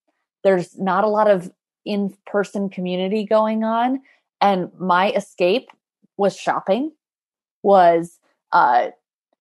There's 0.42 0.78
not 0.78 1.04
a 1.04 1.08
lot 1.08 1.28
of 1.28 1.50
in-person 1.84 2.70
community 2.70 3.24
going 3.24 3.62
on. 3.62 4.00
And 4.40 4.70
my 4.78 5.10
escape 5.12 5.68
was 6.16 6.36
shopping, 6.36 6.92
was 7.62 8.18
uh 8.52 8.88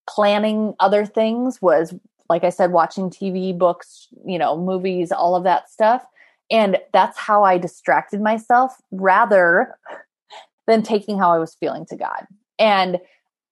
planning 0.10 0.74
other 0.80 1.06
things, 1.06 1.62
was 1.62 1.94
like 2.30 2.44
I 2.44 2.50
said, 2.50 2.72
watching 2.72 3.10
TV, 3.10 3.58
books, 3.58 4.08
you 4.26 4.38
know, 4.38 4.58
movies, 4.58 5.12
all 5.12 5.36
of 5.36 5.44
that 5.44 5.70
stuff. 5.70 6.06
And 6.50 6.78
that's 6.92 7.18
how 7.18 7.44
I 7.44 7.58
distracted 7.58 8.22
myself 8.22 8.76
rather 8.92 9.78
than 10.68 10.84
taking 10.84 11.18
how 11.20 11.32
I 11.32 11.40
was 11.40 11.56
feeling 11.56 11.86
to 11.88 11.96
God. 11.96 12.26
And 12.60 13.00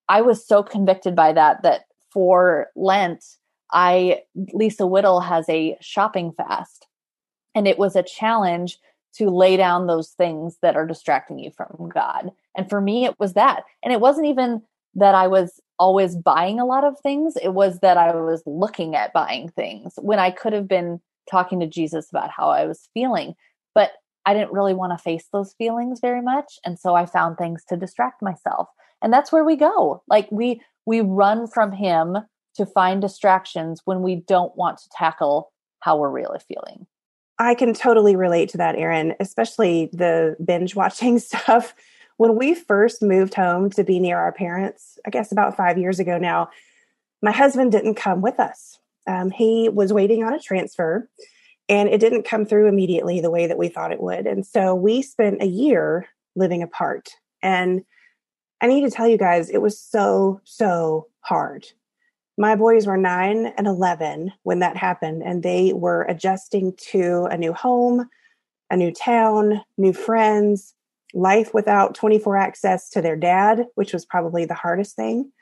I 0.08 0.20
was 0.20 0.46
so 0.46 0.62
convicted 0.62 1.14
by 1.14 1.32
that 1.32 1.62
that 1.62 1.82
for 2.10 2.68
Lent, 2.76 3.24
I 3.72 4.22
Lisa 4.52 4.86
Whittle 4.86 5.20
has 5.20 5.48
a 5.48 5.76
shopping 5.80 6.32
fast. 6.32 6.86
And 7.54 7.68
it 7.68 7.78
was 7.78 7.96
a 7.96 8.02
challenge 8.02 8.78
to 9.14 9.28
lay 9.28 9.56
down 9.56 9.86
those 9.86 10.10
things 10.10 10.56
that 10.62 10.76
are 10.76 10.86
distracting 10.86 11.38
you 11.38 11.50
from 11.50 11.90
God. 11.92 12.30
And 12.56 12.68
for 12.68 12.80
me, 12.80 13.04
it 13.04 13.18
was 13.18 13.34
that. 13.34 13.64
And 13.82 13.92
it 13.92 14.00
wasn't 14.00 14.26
even 14.26 14.62
that 14.94 15.14
I 15.14 15.26
was 15.26 15.60
always 15.78 16.16
buying 16.16 16.60
a 16.60 16.66
lot 16.66 16.84
of 16.84 16.98
things, 17.00 17.36
it 17.42 17.54
was 17.54 17.80
that 17.80 17.96
I 17.96 18.14
was 18.14 18.42
looking 18.46 18.94
at 18.94 19.12
buying 19.12 19.48
things 19.50 19.94
when 19.96 20.18
I 20.18 20.30
could 20.30 20.52
have 20.52 20.68
been 20.68 21.00
talking 21.30 21.60
to 21.60 21.66
Jesus 21.66 22.10
about 22.10 22.30
how 22.30 22.50
I 22.50 22.66
was 22.66 22.88
feeling. 22.94 23.34
but 23.74 23.92
I 24.24 24.34
didn't 24.34 24.52
really 24.52 24.74
want 24.74 24.96
to 24.96 25.02
face 25.02 25.28
those 25.32 25.54
feelings 25.54 26.00
very 26.00 26.22
much. 26.22 26.58
And 26.64 26.78
so 26.78 26.94
I 26.94 27.06
found 27.06 27.36
things 27.36 27.64
to 27.68 27.76
distract 27.76 28.22
myself. 28.22 28.68
And 29.02 29.12
that's 29.12 29.32
where 29.32 29.44
we 29.44 29.56
go. 29.56 30.02
Like 30.08 30.28
we 30.30 30.62
we 30.86 31.00
run 31.00 31.46
from 31.46 31.72
him 31.72 32.18
to 32.56 32.66
find 32.66 33.00
distractions 33.00 33.82
when 33.84 34.02
we 34.02 34.16
don't 34.16 34.56
want 34.56 34.78
to 34.78 34.88
tackle 34.90 35.52
how 35.80 35.96
we're 35.96 36.10
really 36.10 36.38
feeling. 36.46 36.86
I 37.38 37.54
can 37.54 37.74
totally 37.74 38.14
relate 38.14 38.50
to 38.50 38.58
that, 38.58 38.76
Erin, 38.76 39.14
especially 39.18 39.90
the 39.92 40.36
binge 40.44 40.76
watching 40.76 41.18
stuff. 41.18 41.74
When 42.18 42.36
we 42.36 42.54
first 42.54 43.02
moved 43.02 43.34
home 43.34 43.70
to 43.70 43.82
be 43.82 43.98
near 43.98 44.18
our 44.18 44.32
parents, 44.32 44.98
I 45.06 45.10
guess 45.10 45.32
about 45.32 45.56
five 45.56 45.78
years 45.78 45.98
ago 45.98 46.18
now, 46.18 46.50
my 47.22 47.32
husband 47.32 47.72
didn't 47.72 47.94
come 47.94 48.20
with 48.20 48.38
us. 48.38 48.78
Um, 49.06 49.30
he 49.30 49.68
was 49.68 49.92
waiting 49.92 50.22
on 50.22 50.34
a 50.34 50.38
transfer 50.38 51.08
and 51.72 51.88
it 51.88 52.00
didn't 52.00 52.24
come 52.24 52.44
through 52.44 52.68
immediately 52.68 53.18
the 53.18 53.30
way 53.30 53.46
that 53.46 53.56
we 53.56 53.68
thought 53.68 53.92
it 53.92 54.02
would. 54.02 54.26
And 54.26 54.46
so 54.46 54.74
we 54.74 55.00
spent 55.00 55.42
a 55.42 55.46
year 55.46 56.06
living 56.36 56.62
apart. 56.62 57.08
And 57.40 57.82
I 58.60 58.66
need 58.66 58.82
to 58.82 58.90
tell 58.90 59.08
you 59.08 59.16
guys, 59.16 59.48
it 59.48 59.62
was 59.62 59.80
so, 59.80 60.42
so 60.44 61.08
hard. 61.20 61.64
My 62.36 62.56
boys 62.56 62.86
were 62.86 62.98
nine 62.98 63.54
and 63.56 63.66
11 63.66 64.34
when 64.42 64.58
that 64.58 64.76
happened, 64.76 65.22
and 65.22 65.42
they 65.42 65.72
were 65.72 66.02
adjusting 66.02 66.74
to 66.90 67.26
a 67.30 67.38
new 67.38 67.54
home, 67.54 68.06
a 68.70 68.76
new 68.76 68.92
town, 68.92 69.62
new 69.78 69.94
friends, 69.94 70.74
life 71.14 71.54
without 71.54 71.94
24 71.94 72.36
access 72.36 72.90
to 72.90 73.00
their 73.00 73.16
dad, 73.16 73.64
which 73.76 73.94
was 73.94 74.04
probably 74.04 74.44
the 74.44 74.52
hardest 74.52 74.94
thing. 74.94 75.32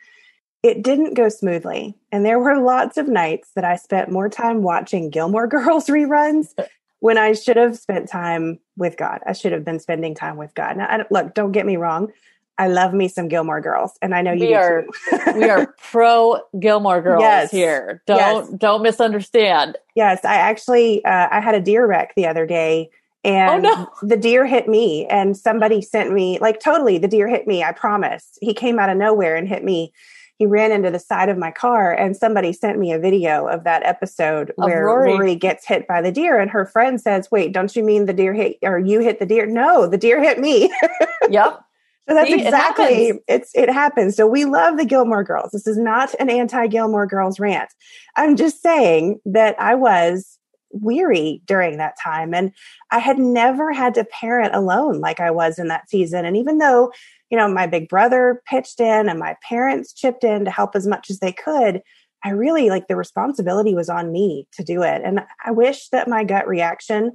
It 0.62 0.83
didn't 0.83 1.14
go 1.14 1.29
smoothly. 1.29 1.95
And 2.12 2.25
there 2.25 2.38
were 2.38 2.61
lots 2.61 2.97
of 2.99 3.09
nights 3.09 3.50
that 3.55 3.64
I 3.64 3.76
spent 3.76 4.11
more 4.11 4.29
time 4.29 4.62
watching 4.62 5.11
Gilmore 5.11 5.47
Girls 5.49 5.87
reruns 5.87 6.55
when 7.00 7.17
I 7.19 7.33
should 7.33 7.57
have 7.57 7.79
spent 7.79 8.09
time 8.09 8.61
with 8.76 8.97
God. 8.97 9.21
I 9.26 9.33
should 9.33 9.52
have 9.52 9.64
been 9.64 9.81
spending 9.81 10.14
time 10.14 10.37
with 10.37 10.55
God. 10.55 10.76
Now, 10.76 10.87
I, 10.87 11.05
look, 11.11 11.35
don't 11.35 11.52
get 11.52 11.67
me 11.67 11.76
wrong. 11.76 12.12
I 12.61 12.69
love 12.69 12.93
me 12.93 13.09
some 13.09 13.29
Gilmore 13.29 13.62
Girls, 13.62 13.97
and 14.02 14.14
I 14.14 14.21
know 14.21 14.33
you 14.33 14.49
we 14.49 14.55
are. 14.55 14.85
we 15.35 15.49
are 15.49 15.75
pro 15.79 16.43
Gilmore 16.59 17.00
Girls 17.00 17.23
yes. 17.23 17.50
here. 17.50 18.02
Don't 18.07 18.19
yes. 18.19 18.59
don't 18.59 18.83
misunderstand. 18.83 19.79
Yes, 19.95 20.26
I 20.26 20.35
actually 20.35 21.02
uh, 21.07 21.29
I 21.31 21.40
had 21.40 21.55
a 21.55 21.61
deer 21.61 21.87
wreck 21.87 22.14
the 22.17 22.26
other 22.26 22.45
day, 22.45 22.90
and 23.25 23.64
oh, 23.64 23.71
no. 24.02 24.07
the 24.07 24.19
deer 24.19 24.45
hit 24.45 24.69
me, 24.69 25.07
and 25.07 25.38
somebody 25.38 25.81
sent 25.81 26.12
me 26.12 26.38
like 26.40 26.61
totally 26.61 26.99
the 26.99 27.09
deer 27.09 27.29
hit 27.29 27.47
me. 27.47 27.64
I 27.64 27.73
promise. 27.73 28.37
He 28.43 28.52
came 28.52 28.79
out 28.79 28.90
of 28.90 28.99
nowhere 28.99 29.37
and 29.37 29.49
hit 29.49 29.64
me. 29.64 29.95
He 30.41 30.47
ran 30.47 30.73
into 30.73 30.91
the 30.91 30.99
side 30.99 31.29
of 31.29 31.37
my 31.37 31.51
car, 31.51 31.93
and 31.93 32.17
somebody 32.17 32.55
sent 32.55 32.79
me 32.79 32.93
a 32.93 32.99
video 32.99 33.47
of 33.47 33.65
that 33.65 33.83
episode 33.85 34.49
of 34.57 34.65
where 34.65 34.87
Rory. 34.87 35.13
Rory 35.13 35.35
gets 35.35 35.67
hit 35.67 35.87
by 35.87 36.01
the 36.01 36.11
deer, 36.11 36.41
and 36.41 36.51
her 36.51 36.65
friend 36.65 36.99
says, 36.99 37.31
"Wait, 37.31 37.53
don't 37.53 37.77
you 37.77 37.85
mean 37.85 38.07
the 38.07 38.15
deer 38.15 38.33
hit 38.33 38.57
or 38.63 38.79
you 38.79 39.01
hit 39.01 39.19
the 39.19 39.27
deer?" 39.27 39.45
No, 39.45 39.87
the 39.87 39.99
deer 39.99 40.19
hit 40.19 40.39
me. 40.39 40.73
yep. 41.29 41.61
So 42.09 42.15
that's 42.15 42.31
See, 42.31 42.43
exactly 42.43 43.09
it 43.09 43.23
it's 43.29 43.51
it 43.55 43.69
happens. 43.69 44.17
So 44.17 44.27
we 44.27 44.47
love 44.47 44.79
the 44.79 44.87
Gilmore 44.87 45.25
Girls. 45.25 45.51
This 45.51 45.67
is 45.67 45.77
not 45.77 46.15
an 46.19 46.31
anti 46.31 46.69
Gilmore 46.69 47.07
Girls 47.07 47.39
rant. 47.39 47.69
I'm 48.17 48.35
just 48.35 48.63
saying 48.63 49.21
that 49.27 49.61
I 49.61 49.75
was 49.75 50.39
weary 50.73 51.43
during 51.45 51.77
that 51.77 51.97
time 52.03 52.33
and 52.33 52.51
I 52.91 52.99
had 52.99 53.19
never 53.19 53.73
had 53.73 53.93
to 53.95 54.05
parent 54.07 54.55
alone 54.55 55.01
like 55.01 55.21
I 55.21 55.31
was 55.31 55.59
in 55.59 55.69
that 55.69 55.91
season. 55.91 56.25
And 56.25 56.35
even 56.37 56.59
though, 56.59 56.93
you 57.31 57.39
know, 57.39 57.49
my 57.49 57.67
big 57.67 57.89
brother 57.89 58.43
pitched 58.47 58.81
in 58.81 59.09
and 59.09 59.19
my 59.19 59.37
parents 59.49 59.93
chipped 59.93 60.25
in 60.25 60.45
to 60.45 60.51
help 60.51 60.75
as 60.75 60.87
much 60.87 61.11
as 61.11 61.21
they 61.21 61.33
could, 61.33 61.81
I 62.25 62.31
really 62.31 62.69
like 62.69 62.89
the 62.89 62.97
responsibility 62.97 63.75
was 63.75 63.89
on 63.89 64.13
me 64.13 64.47
to 64.53 64.65
do 64.65 64.83
it. 64.83 65.03
And 65.05 65.21
I 65.45 65.53
wish 65.53 65.89
that 65.89 66.09
my 66.09 66.25
gut 66.25 66.47
reaction 66.47 67.13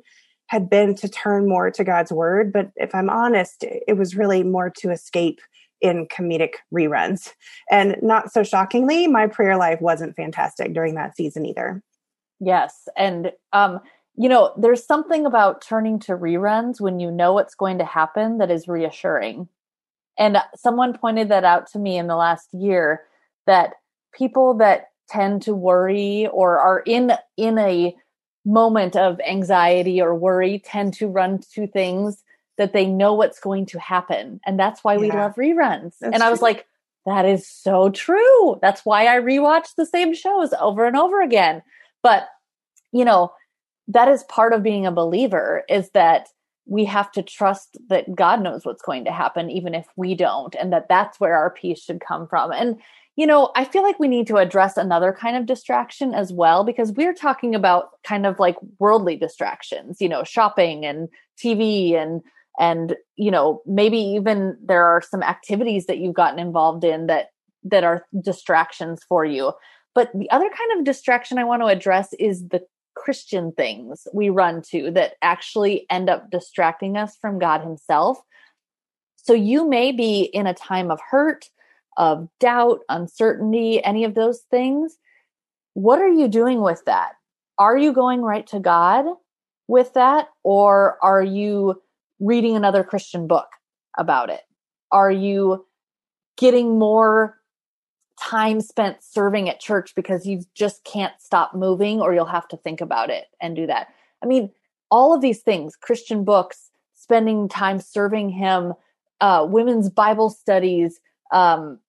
had 0.47 0.69
been 0.69 0.95
to 0.95 1.09
turn 1.09 1.47
more 1.47 1.69
to 1.71 1.83
God's 1.83 2.11
word. 2.11 2.53
But 2.53 2.71
if 2.75 2.93
I'm 2.95 3.09
honest, 3.09 3.63
it 3.63 3.97
was 3.97 4.15
really 4.15 4.43
more 4.43 4.71
to 4.77 4.91
escape 4.91 5.41
in 5.81 6.07
comedic 6.07 6.53
reruns. 6.73 7.31
And 7.69 7.97
not 8.01 8.31
so 8.31 8.43
shockingly, 8.43 9.07
my 9.07 9.27
prayer 9.27 9.57
life 9.57 9.81
wasn't 9.81 10.15
fantastic 10.15 10.73
during 10.73 10.95
that 10.95 11.15
season 11.15 11.45
either. 11.45 11.83
Yes. 12.39 12.87
And, 12.97 13.31
um, 13.53 13.79
you 14.15 14.29
know, 14.29 14.53
there's 14.57 14.85
something 14.85 15.25
about 15.25 15.61
turning 15.61 15.99
to 15.99 16.13
reruns 16.13 16.79
when 16.79 16.99
you 16.99 17.11
know 17.11 17.33
what's 17.33 17.55
going 17.55 17.79
to 17.79 17.85
happen 17.85 18.37
that 18.37 18.49
is 18.49 18.67
reassuring. 18.67 19.49
And 20.17 20.37
someone 20.55 20.97
pointed 20.97 21.29
that 21.29 21.43
out 21.43 21.67
to 21.71 21.79
me 21.79 21.97
in 21.97 22.07
the 22.07 22.15
last 22.15 22.53
year 22.53 23.01
that 23.47 23.73
people 24.13 24.55
that 24.55 24.87
tend 25.09 25.43
to 25.43 25.53
worry 25.53 26.27
or 26.27 26.59
are 26.59 26.79
in 26.79 27.11
in 27.37 27.57
a 27.57 27.95
moment 28.45 28.95
of 28.95 29.19
anxiety 29.27 30.01
or 30.01 30.15
worry 30.15 30.59
tend 30.59 30.93
to 30.93 31.07
run 31.07 31.39
to 31.53 31.67
things 31.67 32.23
that 32.57 32.73
they 32.73 32.85
know 32.85 33.13
what's 33.13 33.39
going 33.39 33.65
to 33.65 33.79
happen. 33.79 34.39
And 34.45 34.59
that's 34.59 34.83
why 34.83 34.93
yeah. 34.93 34.99
we 34.99 35.11
love 35.11 35.35
reruns. 35.35 35.95
That's 35.99 36.13
and 36.13 36.23
I 36.23 36.29
was 36.29 36.39
true. 36.39 36.47
like, 36.47 36.65
that 37.05 37.25
is 37.25 37.47
so 37.47 37.89
true. 37.89 38.57
That's 38.61 38.85
why 38.85 39.07
I 39.07 39.19
rewatch 39.19 39.75
the 39.75 39.85
same 39.85 40.13
shows 40.13 40.53
over 40.59 40.85
and 40.85 40.95
over 40.95 41.21
again. 41.21 41.61
But, 42.01 42.27
you 42.91 43.05
know, 43.05 43.33
that 43.89 44.07
is 44.07 44.23
part 44.23 44.53
of 44.53 44.63
being 44.63 44.85
a 44.85 44.91
believer 44.91 45.63
is 45.69 45.89
that 45.91 46.29
we 46.67 46.85
have 46.85 47.11
to 47.13 47.23
trust 47.23 47.77
that 47.89 48.15
God 48.15 48.41
knows 48.41 48.65
what's 48.65 48.81
going 48.81 49.05
to 49.05 49.11
happen, 49.11 49.49
even 49.49 49.75
if 49.75 49.85
we 49.95 50.15
don't, 50.15 50.55
and 50.55 50.73
that 50.73 50.87
that's 50.89 51.19
where 51.19 51.37
our 51.37 51.49
peace 51.51 51.81
should 51.81 52.01
come 52.01 52.27
from. 52.27 52.51
And 52.51 52.77
you 53.17 53.25
know, 53.25 53.51
I 53.55 53.63
feel 53.63 53.81
like 53.81 53.97
we 53.97 54.09
need 54.09 54.27
to 54.27 54.35
address 54.35 54.75
another 54.75 55.13
kind 55.13 55.37
of 55.37 55.45
distraction 55.45 56.13
as 56.13 56.33
well, 56.33 56.65
because 56.65 56.91
we're 56.91 57.13
talking 57.13 57.55
about 57.55 57.91
kind 58.03 58.25
of 58.25 58.39
like 58.39 58.57
worldly 58.77 59.15
distractions, 59.15 60.01
you 60.01 60.09
know, 60.09 60.25
shopping 60.25 60.85
and 60.85 61.07
TV 61.41 61.93
and, 61.93 62.21
and, 62.59 62.95
you 63.15 63.31
know, 63.31 63.61
maybe 63.65 63.97
even 63.97 64.57
there 64.61 64.83
are 64.83 65.01
some 65.01 65.23
activities 65.23 65.85
that 65.85 65.99
you've 65.99 66.13
gotten 66.13 66.39
involved 66.39 66.83
in 66.83 67.07
that, 67.07 67.27
that 67.63 67.85
are 67.85 68.05
distractions 68.21 69.01
for 69.07 69.23
you. 69.23 69.53
But 69.93 70.11
the 70.13 70.29
other 70.29 70.49
kind 70.49 70.77
of 70.77 70.83
distraction 70.83 71.37
I 71.37 71.45
want 71.45 71.61
to 71.61 71.67
address 71.67 72.11
is 72.19 72.45
the 72.49 72.65
Christian 72.95 73.51
things 73.51 74.07
we 74.13 74.29
run 74.29 74.61
to 74.71 74.91
that 74.91 75.13
actually 75.21 75.85
end 75.89 76.09
up 76.09 76.31
distracting 76.31 76.97
us 76.97 77.17
from 77.19 77.39
God 77.39 77.61
Himself. 77.61 78.19
So 79.15 79.33
you 79.33 79.67
may 79.67 79.91
be 79.91 80.21
in 80.21 80.47
a 80.47 80.53
time 80.53 80.91
of 80.91 80.99
hurt 81.09 81.49
of 81.97 82.27
doubt, 82.39 82.79
uncertainty, 82.89 83.83
any 83.83 84.03
of 84.03 84.15
those 84.15 84.41
things, 84.51 84.97
what 85.73 85.99
are 85.99 86.09
you 86.09 86.27
doing 86.27 86.61
with 86.61 86.83
that? 86.85 87.13
Are 87.57 87.77
you 87.77 87.93
going 87.93 88.21
right 88.21 88.45
to 88.47 88.59
God 88.59 89.05
with 89.67 89.93
that? 89.93 90.29
Or 90.43 90.97
are 91.01 91.23
you 91.23 91.81
reading 92.19 92.55
another 92.55 92.83
Christian 92.83 93.27
book 93.27 93.47
about 93.97 94.29
it? 94.29 94.41
Are 94.91 95.11
you 95.11 95.65
getting 96.37 96.77
more 96.77 97.37
time 98.21 98.61
spent 98.61 99.03
serving 99.03 99.49
at 99.49 99.59
church 99.59 99.93
because 99.95 100.25
you 100.25 100.41
just 100.53 100.83
can't 100.83 101.13
stop 101.19 101.53
moving 101.53 102.01
or 102.01 102.13
you'll 102.13 102.25
have 102.25 102.47
to 102.49 102.57
think 102.57 102.81
about 102.81 103.09
it 103.09 103.25
and 103.41 103.55
do 103.55 103.67
that? 103.67 103.87
I 104.23 104.25
mean, 104.25 104.51
all 104.89 105.13
of 105.13 105.21
these 105.21 105.41
things, 105.41 105.75
Christian 105.75 106.23
books, 106.23 106.69
spending 106.93 107.47
time 107.47 107.79
serving 107.79 108.29
Him, 108.29 108.73
uh, 109.21 109.45
women's 109.49 109.89
Bible 109.89 110.29
studies, 110.29 110.99
um, 111.31 111.79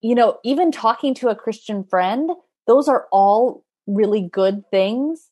you 0.00 0.14
know, 0.14 0.38
even 0.44 0.70
talking 0.70 1.14
to 1.14 1.28
a 1.28 1.34
Christian 1.34 1.84
friend, 1.84 2.30
those 2.66 2.88
are 2.88 3.06
all 3.12 3.64
really 3.86 4.20
good 4.20 4.68
things, 4.70 5.30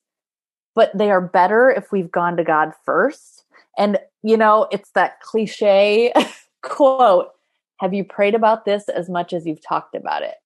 but 0.75 0.97
they 0.97 1.11
are 1.11 1.21
better 1.21 1.71
if 1.71 1.93
we've 1.93 2.11
gone 2.11 2.37
to 2.37 2.45
God 2.45 2.73
first. 2.85 3.45
And, 3.77 3.99
you 4.23 4.37
know, 4.37 4.69
it's 4.71 4.91
that 4.93 5.21
cliche 5.21 6.13
quote 6.63 7.31
Have 7.79 7.95
you 7.95 8.05
prayed 8.05 8.35
about 8.35 8.65
this 8.65 8.89
as 8.89 9.09
much 9.09 9.33
as 9.33 9.47
you've 9.47 9.63
talked 9.63 9.95
about 9.95 10.23
it? 10.23 10.37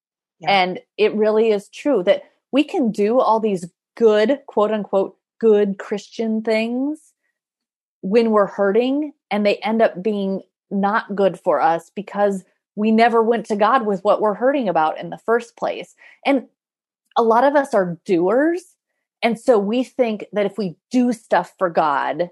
And 0.46 0.80
it 0.96 1.14
really 1.14 1.50
is 1.50 1.68
true 1.68 2.02
that 2.04 2.22
we 2.52 2.62
can 2.62 2.90
do 2.90 3.18
all 3.20 3.40
these 3.40 3.66
good, 3.96 4.40
quote 4.46 4.70
unquote, 4.70 5.16
good 5.40 5.78
Christian 5.78 6.42
things 6.42 7.12
when 8.02 8.30
we're 8.30 8.46
hurting 8.46 9.12
and 9.30 9.44
they 9.44 9.56
end 9.56 9.82
up 9.82 10.02
being 10.02 10.42
not 10.70 11.14
good 11.16 11.38
for 11.38 11.60
us 11.60 11.90
because 11.94 12.44
we 12.76 12.90
never 12.92 13.22
went 13.22 13.46
to 13.46 13.56
God 13.56 13.86
with 13.86 14.04
what 14.04 14.20
we're 14.20 14.34
hurting 14.34 14.68
about 14.68 14.98
in 14.98 15.10
the 15.10 15.18
first 15.18 15.56
place. 15.56 15.96
And 16.24 16.46
a 17.16 17.22
lot 17.22 17.44
of 17.44 17.56
us 17.56 17.74
are 17.74 17.98
doers. 18.04 18.62
And 19.22 19.38
so 19.38 19.58
we 19.58 19.82
think 19.82 20.26
that 20.32 20.46
if 20.46 20.56
we 20.56 20.76
do 20.90 21.12
stuff 21.12 21.54
for 21.58 21.70
God, 21.70 22.30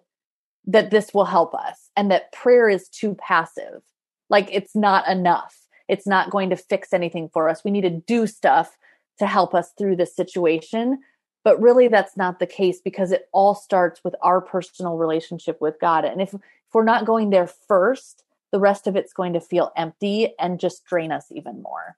that 0.66 0.90
this 0.90 1.12
will 1.12 1.25
help 1.25 1.55
us 1.55 1.90
and 1.97 2.11
that 2.11 2.33
prayer 2.33 2.69
is 2.69 2.88
too 2.88 3.16
passive. 3.16 3.83
Like 4.31 4.49
it's 4.53 4.77
not 4.77 5.09
enough. 5.09 5.65
It's 5.88 6.07
not 6.07 6.31
going 6.31 6.51
to 6.51 6.57
fix 6.57 6.92
anything 6.92 7.29
for 7.29 7.49
us. 7.49 7.64
We 7.64 7.70
need 7.70 7.83
to 7.83 7.90
do 7.90 8.27
stuff 8.27 8.77
to 9.18 9.27
help 9.27 9.55
us 9.55 9.72
through 9.77 9.96
this 9.96 10.14
situation. 10.14 11.01
But 11.44 11.61
really, 11.61 11.88
that's 11.88 12.16
not 12.16 12.38
the 12.38 12.46
case 12.46 12.81
because 12.81 13.12
it 13.12 13.29
all 13.33 13.55
starts 13.55 14.03
with 14.03 14.16
our 14.20 14.40
personal 14.40 14.96
relationship 14.96 15.61
with 15.61 15.79
God. 15.81 16.05
And 16.05 16.20
if, 16.20 16.35
if 16.35 16.40
we're 16.72 16.85
not 16.85 17.07
going 17.07 17.31
there 17.31 17.46
first, 17.46 18.25
the 18.51 18.59
rest 18.59 18.87
of 18.87 18.96
it's 18.96 19.12
going 19.12 19.33
to 19.35 19.40
feel 19.40 19.72
empty 19.77 20.35
and 20.38 20.59
just 20.59 20.85
drain 20.85 21.12
us 21.12 21.27
even 21.31 21.62
more. 21.62 21.96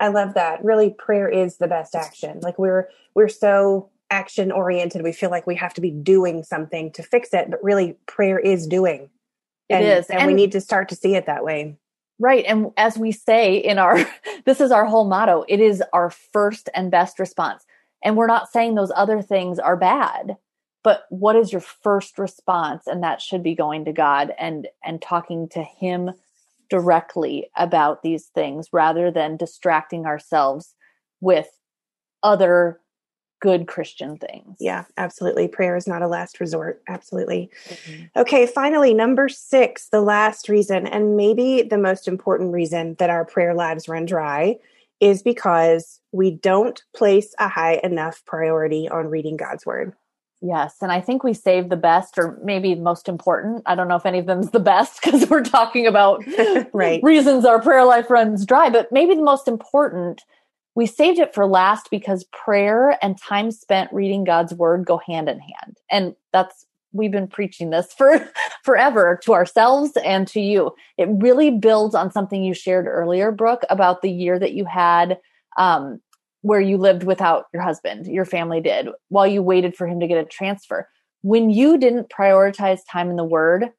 I 0.00 0.08
love 0.08 0.34
that. 0.34 0.64
Really 0.64 0.90
prayer 0.90 1.28
is 1.28 1.58
the 1.58 1.68
best 1.68 1.94
action. 1.94 2.40
Like 2.40 2.58
we're 2.58 2.88
we're 3.14 3.28
so 3.28 3.90
action 4.10 4.50
oriented. 4.50 5.02
We 5.02 5.12
feel 5.12 5.30
like 5.30 5.46
we 5.46 5.54
have 5.56 5.74
to 5.74 5.80
be 5.80 5.90
doing 5.90 6.42
something 6.42 6.90
to 6.92 7.02
fix 7.02 7.32
it, 7.32 7.50
but 7.50 7.62
really 7.62 7.96
prayer 8.06 8.38
is 8.38 8.66
doing. 8.66 9.10
It 9.68 9.74
and, 9.74 9.84
is, 9.84 10.06
and, 10.06 10.26
we 10.26 10.34
need 10.34 10.52
to 10.52 10.60
start 10.60 10.88
to 10.88 10.96
see 10.96 11.14
it 11.14 11.26
that 11.26 11.44
way. 11.44 11.76
Right. 12.20 12.44
And 12.46 12.70
as 12.76 12.98
we 12.98 13.12
say 13.12 13.56
in 13.56 13.78
our, 13.78 13.98
this 14.44 14.60
is 14.60 14.70
our 14.70 14.84
whole 14.84 15.08
motto, 15.08 15.44
it 15.48 15.58
is 15.58 15.82
our 15.94 16.10
first 16.10 16.68
and 16.74 16.90
best 16.90 17.18
response. 17.18 17.64
And 18.04 18.16
we're 18.16 18.26
not 18.26 18.52
saying 18.52 18.74
those 18.74 18.92
other 18.94 19.22
things 19.22 19.58
are 19.58 19.76
bad, 19.76 20.36
but 20.84 21.04
what 21.08 21.34
is 21.34 21.50
your 21.50 21.62
first 21.62 22.18
response? 22.18 22.86
And 22.86 23.02
that 23.02 23.22
should 23.22 23.42
be 23.42 23.54
going 23.54 23.86
to 23.86 23.92
God 23.92 24.32
and, 24.38 24.68
and 24.84 25.00
talking 25.00 25.48
to 25.50 25.62
Him 25.62 26.10
directly 26.68 27.50
about 27.56 28.02
these 28.02 28.26
things 28.26 28.68
rather 28.72 29.10
than 29.10 29.36
distracting 29.36 30.04
ourselves 30.04 30.74
with 31.20 31.48
other 32.22 32.80
good 33.40 33.66
Christian 33.66 34.16
things. 34.18 34.56
Yeah, 34.60 34.84
absolutely. 34.96 35.48
Prayer 35.48 35.76
is 35.76 35.86
not 35.86 36.02
a 36.02 36.06
last 36.06 36.40
resort. 36.40 36.82
Absolutely. 36.88 37.50
Mm-hmm. 37.68 38.20
Okay, 38.20 38.46
finally, 38.46 38.94
number 38.94 39.28
six, 39.28 39.88
the 39.88 40.02
last 40.02 40.48
reason, 40.48 40.86
and 40.86 41.16
maybe 41.16 41.62
the 41.62 41.78
most 41.78 42.06
important 42.06 42.52
reason 42.52 42.96
that 42.98 43.10
our 43.10 43.24
prayer 43.24 43.54
lives 43.54 43.88
run 43.88 44.04
dry 44.04 44.56
is 45.00 45.22
because 45.22 46.00
we 46.12 46.30
don't 46.30 46.82
place 46.94 47.34
a 47.38 47.48
high 47.48 47.80
enough 47.82 48.22
priority 48.26 48.88
on 48.88 49.06
reading 49.06 49.36
God's 49.36 49.64
word. 49.64 49.94
Yes, 50.42 50.76
and 50.80 50.90
I 50.90 51.02
think 51.02 51.22
we 51.22 51.34
save 51.34 51.68
the 51.68 51.76
best, 51.76 52.16
or 52.16 52.38
maybe 52.42 52.74
the 52.74 52.80
most 52.80 53.08
important. 53.08 53.62
I 53.66 53.74
don't 53.74 53.88
know 53.88 53.96
if 53.96 54.06
any 54.06 54.20
of 54.20 54.26
them's 54.26 54.50
the 54.50 54.60
best 54.60 55.00
because 55.04 55.28
we're 55.28 55.42
talking 55.42 55.86
about 55.86 56.22
right. 56.72 57.02
reasons 57.02 57.44
our 57.44 57.60
prayer 57.60 57.84
life 57.84 58.10
runs 58.10 58.46
dry, 58.46 58.70
but 58.70 58.90
maybe 58.90 59.14
the 59.14 59.22
most 59.22 59.48
important 59.48 60.22
we 60.74 60.86
saved 60.86 61.18
it 61.18 61.34
for 61.34 61.46
last 61.46 61.88
because 61.90 62.24
prayer 62.24 62.98
and 63.02 63.18
time 63.18 63.50
spent 63.50 63.92
reading 63.92 64.24
God's 64.24 64.54
word 64.54 64.86
go 64.86 64.98
hand 64.98 65.28
in 65.28 65.38
hand. 65.40 65.76
And 65.90 66.14
that's 66.32 66.66
we've 66.92 67.12
been 67.12 67.28
preaching 67.28 67.70
this 67.70 67.92
for 67.98 68.28
forever 68.62 69.18
to 69.24 69.32
ourselves 69.32 69.92
and 70.04 70.26
to 70.28 70.40
you. 70.40 70.72
It 70.98 71.08
really 71.10 71.50
builds 71.50 71.94
on 71.94 72.10
something 72.10 72.42
you 72.44 72.54
shared 72.54 72.86
earlier, 72.86 73.30
Brooke, 73.30 73.64
about 73.70 74.02
the 74.02 74.10
year 74.10 74.38
that 74.38 74.52
you 74.52 74.64
had 74.64 75.18
um, 75.56 76.00
where 76.42 76.60
you 76.60 76.76
lived 76.78 77.04
without 77.04 77.46
your 77.52 77.62
husband, 77.62 78.06
your 78.06 78.24
family 78.24 78.60
did, 78.60 78.88
while 79.08 79.26
you 79.26 79.42
waited 79.42 79.76
for 79.76 79.86
him 79.86 80.00
to 80.00 80.06
get 80.06 80.18
a 80.18 80.24
transfer. 80.24 80.88
When 81.22 81.50
you 81.50 81.76
didn't 81.76 82.08
prioritize 82.08 82.80
time 82.90 83.10
in 83.10 83.16
the 83.16 83.24
word, 83.24 83.70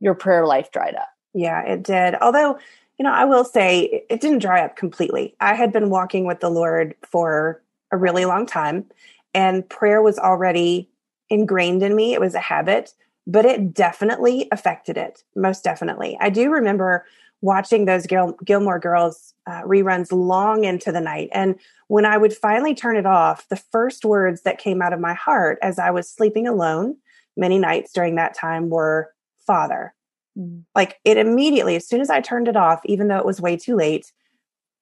your 0.00 0.14
prayer 0.14 0.46
life 0.46 0.70
dried 0.70 0.94
up. 0.94 1.08
Yeah, 1.32 1.62
it 1.62 1.82
did. 1.82 2.16
Although 2.20 2.58
you 3.00 3.04
know, 3.04 3.14
I 3.14 3.24
will 3.24 3.46
say 3.46 4.04
it 4.10 4.20
didn't 4.20 4.40
dry 4.40 4.62
up 4.62 4.76
completely. 4.76 5.34
I 5.40 5.54
had 5.54 5.72
been 5.72 5.88
walking 5.88 6.26
with 6.26 6.40
the 6.40 6.50
Lord 6.50 6.94
for 7.02 7.62
a 7.90 7.96
really 7.96 8.26
long 8.26 8.44
time, 8.44 8.84
and 9.32 9.66
prayer 9.66 10.02
was 10.02 10.18
already 10.18 10.90
ingrained 11.30 11.82
in 11.82 11.96
me. 11.96 12.12
It 12.12 12.20
was 12.20 12.34
a 12.34 12.40
habit, 12.40 12.92
but 13.26 13.46
it 13.46 13.72
definitely 13.72 14.48
affected 14.52 14.98
it. 14.98 15.24
Most 15.34 15.64
definitely. 15.64 16.18
I 16.20 16.28
do 16.28 16.50
remember 16.50 17.06
watching 17.40 17.86
those 17.86 18.06
Gil- 18.06 18.36
Gilmore 18.44 18.78
Girls 18.78 19.32
uh, 19.46 19.62
reruns 19.62 20.12
long 20.12 20.64
into 20.64 20.92
the 20.92 21.00
night. 21.00 21.30
And 21.32 21.58
when 21.88 22.04
I 22.04 22.18
would 22.18 22.36
finally 22.36 22.74
turn 22.74 22.98
it 22.98 23.06
off, 23.06 23.48
the 23.48 23.56
first 23.56 24.04
words 24.04 24.42
that 24.42 24.58
came 24.58 24.82
out 24.82 24.92
of 24.92 25.00
my 25.00 25.14
heart 25.14 25.58
as 25.62 25.78
I 25.78 25.90
was 25.90 26.06
sleeping 26.06 26.46
alone 26.46 26.98
many 27.34 27.58
nights 27.58 27.94
during 27.94 28.16
that 28.16 28.34
time 28.34 28.68
were, 28.68 29.10
Father. 29.46 29.94
Mm. 30.40 30.64
Like 30.74 30.98
it 31.04 31.16
immediately, 31.16 31.76
as 31.76 31.86
soon 31.86 32.00
as 32.00 32.10
I 32.10 32.20
turned 32.20 32.48
it 32.48 32.56
off, 32.56 32.80
even 32.84 33.08
though 33.08 33.18
it 33.18 33.26
was 33.26 33.40
way 33.40 33.56
too 33.56 33.76
late, 33.76 34.12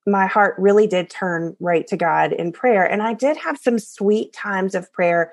my 0.07 0.27
heart 0.27 0.55
really 0.59 0.87
did 0.87 1.11
turn 1.11 1.57
right 1.61 1.87
to 1.89 1.97
God 1.97 2.33
in 2.33 2.53
prayer. 2.53 2.85
And 2.85 3.03
I 3.03 3.15
did 3.15 3.37
have 3.37 3.59
some 3.59 3.79
sweet 3.79 4.33
times 4.33 4.75
of 4.75 4.91
prayer 4.93 5.33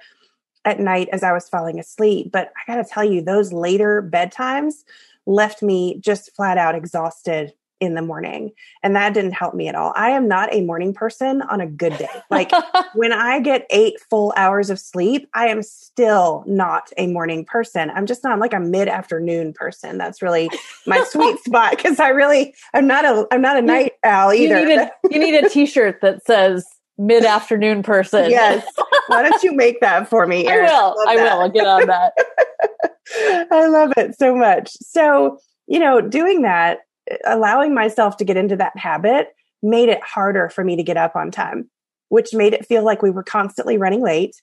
at 0.66 0.80
night 0.80 1.08
as 1.12 1.24
I 1.24 1.32
was 1.32 1.48
falling 1.48 1.80
asleep. 1.80 2.32
But 2.32 2.52
I 2.56 2.72
got 2.72 2.84
to 2.84 2.90
tell 2.90 3.04
you, 3.04 3.22
those 3.22 3.54
later 3.54 4.02
bedtimes 4.02 4.84
left 5.26 5.62
me 5.62 6.00
just 6.00 6.36
flat 6.36 6.58
out 6.58 6.76
exhausted 6.76 7.54
in 7.86 7.94
the 7.96 8.02
morning. 8.02 8.52
And 8.84 8.96
that 8.96 9.14
didn't 9.14 9.32
help 9.32 9.54
me 9.54 9.68
at 9.68 9.76
all. 9.76 9.94
I 9.96 10.10
am 10.10 10.28
not 10.28 10.54
a 10.54 10.62
morning 10.62 10.94
person 10.94 11.42
on 11.44 11.62
a 11.62 11.68
good 11.68 11.98
day. 11.98 12.10
Like 12.32 12.52
when 12.96 13.14
I 13.14 13.40
get 13.40 13.66
eight 13.70 13.96
full 14.10 14.34
hours 14.36 14.70
of 14.70 14.80
sleep, 14.80 15.30
I 15.34 15.48
am 15.48 15.62
still 15.62 16.44
not 16.46 16.92
a 16.98 17.08
morning 17.08 17.46
person. 17.46 17.90
I'm 17.92 18.06
just 18.06 18.24
not, 18.24 18.34
I'm 18.34 18.40
like 18.40 18.52
a 18.52 18.60
mid 18.60 18.90
afternoon 18.90 19.54
person. 19.54 19.98
That's 19.98 20.22
really 20.22 20.50
my 20.86 21.04
sweet 21.06 21.40
spot 21.46 21.78
because 21.78 22.00
I 22.00 22.10
really, 22.10 22.54
I'm 22.74 22.88
not 22.88 23.06
a, 23.06 23.28
I'm 23.32 23.42
not 23.42 23.58
a 23.58 23.62
night 23.62 23.94
owl 24.04 24.34
either. 24.34 24.60
You 24.60 24.66
need 24.68 24.78
a, 24.80 24.92
you 25.12 25.20
need 25.20 25.46
a 25.46 25.50
t-shirt 25.50 26.02
that 26.02 26.26
says 26.26 26.66
mid 26.98 27.26
afternoon 27.26 27.84
person. 27.84 28.30
Yes. 28.30 28.66
Why 29.08 29.22
don't 29.28 29.44
you 29.44 29.54
make 29.54 29.80
that 29.82 30.10
for 30.10 30.26
me? 30.26 30.48
Erin? 30.48 30.68
I 30.68 30.72
will. 30.72 30.96
I, 31.08 31.14
I 31.14 31.16
will. 31.16 31.42
I'll 31.42 31.50
get 31.50 31.68
on 31.68 31.88
that. 31.88 32.14
I 33.52 33.68
love 33.68 33.94
it 33.98 34.18
so 34.18 34.36
much. 34.36 34.72
So, 34.82 35.40
you 35.68 35.80
know, 35.80 36.02
doing 36.02 36.42
that 36.42 36.80
allowing 37.26 37.74
myself 37.74 38.18
to 38.18 38.26
get 38.26 38.38
into 38.38 38.56
that 38.56 38.78
habit 38.78 39.30
made 39.62 39.90
it 39.90 40.02
harder 40.04 40.50
for 40.50 40.64
me 40.64 40.76
to 40.76 40.84
get 40.84 40.98
up 40.98 41.16
on 41.16 41.32
time, 41.32 41.70
which 42.10 42.34
made 42.34 42.54
it 42.54 42.66
feel 42.66 42.84
like 42.84 43.02
we 43.02 43.10
were 43.10 43.24
constantly 43.24 43.78
running 43.78 44.02
late. 44.02 44.36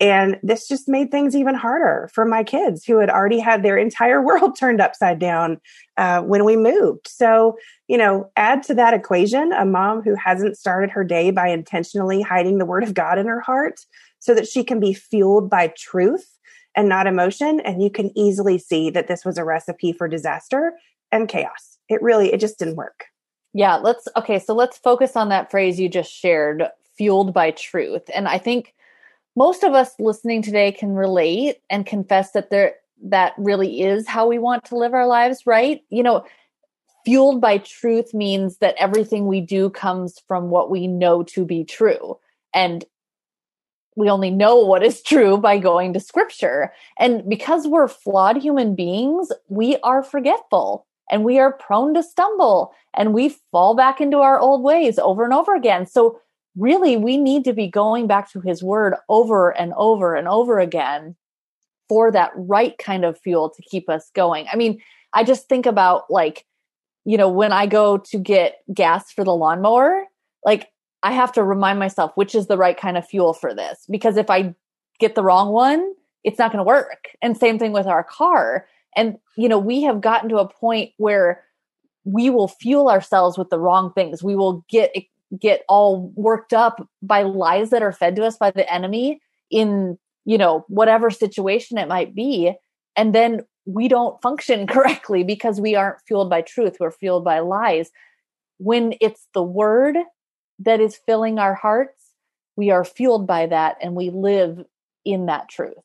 And 0.00 0.38
this 0.42 0.66
just 0.66 0.88
made 0.88 1.10
things 1.10 1.36
even 1.36 1.54
harder 1.54 2.08
for 2.14 2.24
my 2.24 2.42
kids 2.42 2.86
who 2.86 2.98
had 2.98 3.10
already 3.10 3.38
had 3.38 3.62
their 3.62 3.76
entire 3.86 4.22
world 4.22 4.56
turned 4.58 4.80
upside 4.80 5.18
down 5.18 5.60
uh, 5.98 6.22
when 6.22 6.44
we 6.44 6.56
moved. 6.56 7.06
So, 7.06 7.58
you 7.86 7.98
know, 7.98 8.30
add 8.36 8.62
to 8.64 8.74
that 8.74 8.94
equation 8.94 9.52
a 9.52 9.66
mom 9.66 10.02
who 10.02 10.14
hasn't 10.14 10.56
started 10.56 10.90
her 10.90 11.04
day 11.04 11.30
by 11.30 11.48
intentionally 11.48 12.22
hiding 12.22 12.58
the 12.58 12.66
word 12.66 12.82
of 12.82 12.94
God 12.94 13.18
in 13.18 13.26
her 13.26 13.40
heart 13.40 13.80
so 14.18 14.34
that 14.34 14.48
she 14.48 14.64
can 14.64 14.80
be 14.80 14.94
fueled 14.94 15.50
by 15.50 15.72
truth 15.76 16.38
and 16.74 16.88
not 16.88 17.06
emotion. 17.06 17.60
And 17.60 17.82
you 17.82 17.90
can 17.90 18.16
easily 18.16 18.56
see 18.56 18.88
that 18.90 19.08
this 19.08 19.24
was 19.24 19.36
a 19.36 19.44
recipe 19.44 19.92
for 19.92 20.08
disaster 20.08 20.72
and 21.12 21.28
chaos 21.28 21.79
it 21.90 22.00
really 22.00 22.32
it 22.32 22.40
just 22.40 22.58
didn't 22.58 22.76
work. 22.76 23.04
Yeah 23.52 23.76
let's 23.76 24.08
okay 24.16 24.38
so 24.38 24.54
let's 24.54 24.78
focus 24.78 25.16
on 25.16 25.28
that 25.28 25.50
phrase 25.50 25.78
you 25.78 25.88
just 25.88 26.12
shared 26.12 26.64
fueled 26.96 27.34
by 27.34 27.50
truth. 27.50 28.02
And 28.14 28.28
i 28.28 28.38
think 28.38 28.74
most 29.36 29.62
of 29.62 29.74
us 29.74 29.92
listening 29.98 30.42
today 30.42 30.72
can 30.72 30.94
relate 30.94 31.58
and 31.68 31.86
confess 31.86 32.32
that 32.32 32.50
there 32.50 32.74
that 33.02 33.32
really 33.38 33.80
is 33.80 34.06
how 34.06 34.26
we 34.26 34.38
want 34.38 34.64
to 34.66 34.76
live 34.76 34.94
our 34.94 35.06
lives 35.06 35.42
right? 35.46 35.82
You 35.90 36.02
know 36.02 36.24
fueled 37.04 37.40
by 37.40 37.58
truth 37.58 38.12
means 38.12 38.58
that 38.58 38.74
everything 38.78 39.26
we 39.26 39.40
do 39.40 39.70
comes 39.70 40.18
from 40.28 40.50
what 40.50 40.70
we 40.70 40.86
know 40.86 41.22
to 41.22 41.46
be 41.46 41.64
true. 41.64 42.18
And 42.52 42.84
we 43.96 44.10
only 44.10 44.30
know 44.30 44.56
what 44.56 44.82
is 44.82 45.02
true 45.02 45.38
by 45.38 45.58
going 45.58 45.94
to 45.94 46.00
scripture. 46.00 46.72
And 46.98 47.28
because 47.28 47.66
we're 47.66 47.88
flawed 47.88 48.36
human 48.36 48.74
beings 48.74 49.32
we 49.48 49.78
are 49.78 50.02
forgetful 50.02 50.86
and 51.10 51.24
we 51.24 51.38
are 51.38 51.52
prone 51.52 51.94
to 51.94 52.02
stumble 52.02 52.72
and 52.94 53.12
we 53.12 53.36
fall 53.50 53.74
back 53.74 54.00
into 54.00 54.18
our 54.18 54.38
old 54.38 54.62
ways 54.62 54.98
over 54.98 55.24
and 55.24 55.34
over 55.34 55.54
again. 55.54 55.86
So, 55.86 56.20
really, 56.56 56.96
we 56.96 57.16
need 57.16 57.44
to 57.44 57.52
be 57.52 57.68
going 57.68 58.06
back 58.06 58.30
to 58.32 58.40
his 58.40 58.62
word 58.62 58.94
over 59.08 59.50
and 59.50 59.72
over 59.76 60.14
and 60.14 60.26
over 60.26 60.58
again 60.58 61.16
for 61.88 62.10
that 62.12 62.32
right 62.34 62.76
kind 62.78 63.04
of 63.04 63.20
fuel 63.20 63.50
to 63.50 63.62
keep 63.62 63.88
us 63.88 64.10
going. 64.14 64.46
I 64.52 64.56
mean, 64.56 64.80
I 65.12 65.24
just 65.24 65.48
think 65.48 65.66
about 65.66 66.10
like, 66.10 66.44
you 67.04 67.16
know, 67.16 67.28
when 67.28 67.52
I 67.52 67.66
go 67.66 67.98
to 67.98 68.18
get 68.18 68.58
gas 68.72 69.10
for 69.12 69.24
the 69.24 69.34
lawnmower, 69.34 70.04
like 70.44 70.68
I 71.02 71.12
have 71.12 71.32
to 71.32 71.42
remind 71.42 71.78
myself 71.78 72.12
which 72.14 72.34
is 72.34 72.46
the 72.46 72.58
right 72.58 72.76
kind 72.76 72.96
of 72.96 73.06
fuel 73.06 73.32
for 73.32 73.54
this 73.54 73.86
because 73.88 74.16
if 74.16 74.30
I 74.30 74.54
get 74.98 75.14
the 75.14 75.24
wrong 75.24 75.50
one, 75.50 75.94
it's 76.24 76.38
not 76.38 76.52
going 76.52 76.58
to 76.58 76.68
work. 76.68 77.08
And 77.22 77.36
same 77.36 77.58
thing 77.58 77.72
with 77.72 77.86
our 77.86 78.04
car. 78.04 78.66
And, 78.96 79.18
you 79.36 79.48
know, 79.48 79.58
we 79.58 79.82
have 79.82 80.00
gotten 80.00 80.28
to 80.30 80.38
a 80.38 80.48
point 80.48 80.92
where 80.96 81.44
we 82.04 82.30
will 82.30 82.48
fuel 82.48 82.88
ourselves 82.88 83.38
with 83.38 83.50
the 83.50 83.58
wrong 83.58 83.92
things. 83.92 84.22
We 84.22 84.36
will 84.36 84.64
get 84.68 84.92
get 85.38 85.62
all 85.68 86.12
worked 86.16 86.52
up 86.52 86.86
by 87.02 87.22
lies 87.22 87.70
that 87.70 87.82
are 87.82 87.92
fed 87.92 88.16
to 88.16 88.24
us 88.24 88.36
by 88.36 88.50
the 88.50 88.70
enemy 88.72 89.20
in, 89.50 89.96
you 90.24 90.36
know, 90.36 90.64
whatever 90.68 91.08
situation 91.10 91.78
it 91.78 91.86
might 91.88 92.14
be. 92.14 92.52
And 92.96 93.14
then 93.14 93.42
we 93.64 93.88
don't 93.88 94.20
function 94.22 94.66
correctly 94.66 95.22
because 95.22 95.60
we 95.60 95.74
aren't 95.76 96.02
fueled 96.06 96.30
by 96.30 96.42
truth. 96.42 96.78
We're 96.80 96.90
fueled 96.90 97.24
by 97.24 97.40
lies. 97.40 97.90
When 98.58 98.94
it's 99.00 99.28
the 99.32 99.42
word 99.42 99.96
that 100.58 100.80
is 100.80 101.00
filling 101.06 101.38
our 101.38 101.54
hearts, 101.54 102.12
we 102.56 102.70
are 102.70 102.84
fueled 102.84 103.26
by 103.26 103.46
that 103.46 103.76
and 103.80 103.94
we 103.94 104.10
live 104.10 104.64
in 105.04 105.26
that 105.26 105.48
truth. 105.48 105.78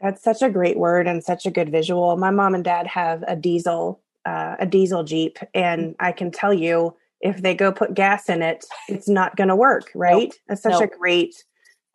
That's 0.00 0.22
such 0.22 0.42
a 0.42 0.50
great 0.50 0.78
word 0.78 1.06
and 1.06 1.24
such 1.24 1.46
a 1.46 1.50
good 1.50 1.70
visual. 1.70 2.16
My 2.16 2.30
mom 2.30 2.54
and 2.54 2.64
dad 2.64 2.86
have 2.86 3.24
a 3.26 3.34
diesel, 3.34 4.00
uh, 4.24 4.56
a 4.58 4.66
diesel 4.66 5.04
Jeep, 5.04 5.38
and 5.54 5.94
I 6.00 6.12
can 6.12 6.30
tell 6.30 6.52
you 6.52 6.94
if 7.20 7.42
they 7.42 7.54
go 7.54 7.72
put 7.72 7.94
gas 7.94 8.28
in 8.28 8.42
it, 8.42 8.64
it's 8.88 9.08
not 9.08 9.36
going 9.36 9.48
to 9.48 9.56
work, 9.56 9.90
right? 9.94 10.28
Nope. 10.28 10.32
That's 10.48 10.62
such 10.62 10.72
nope. 10.72 10.82
a 10.82 10.98
great, 10.98 11.44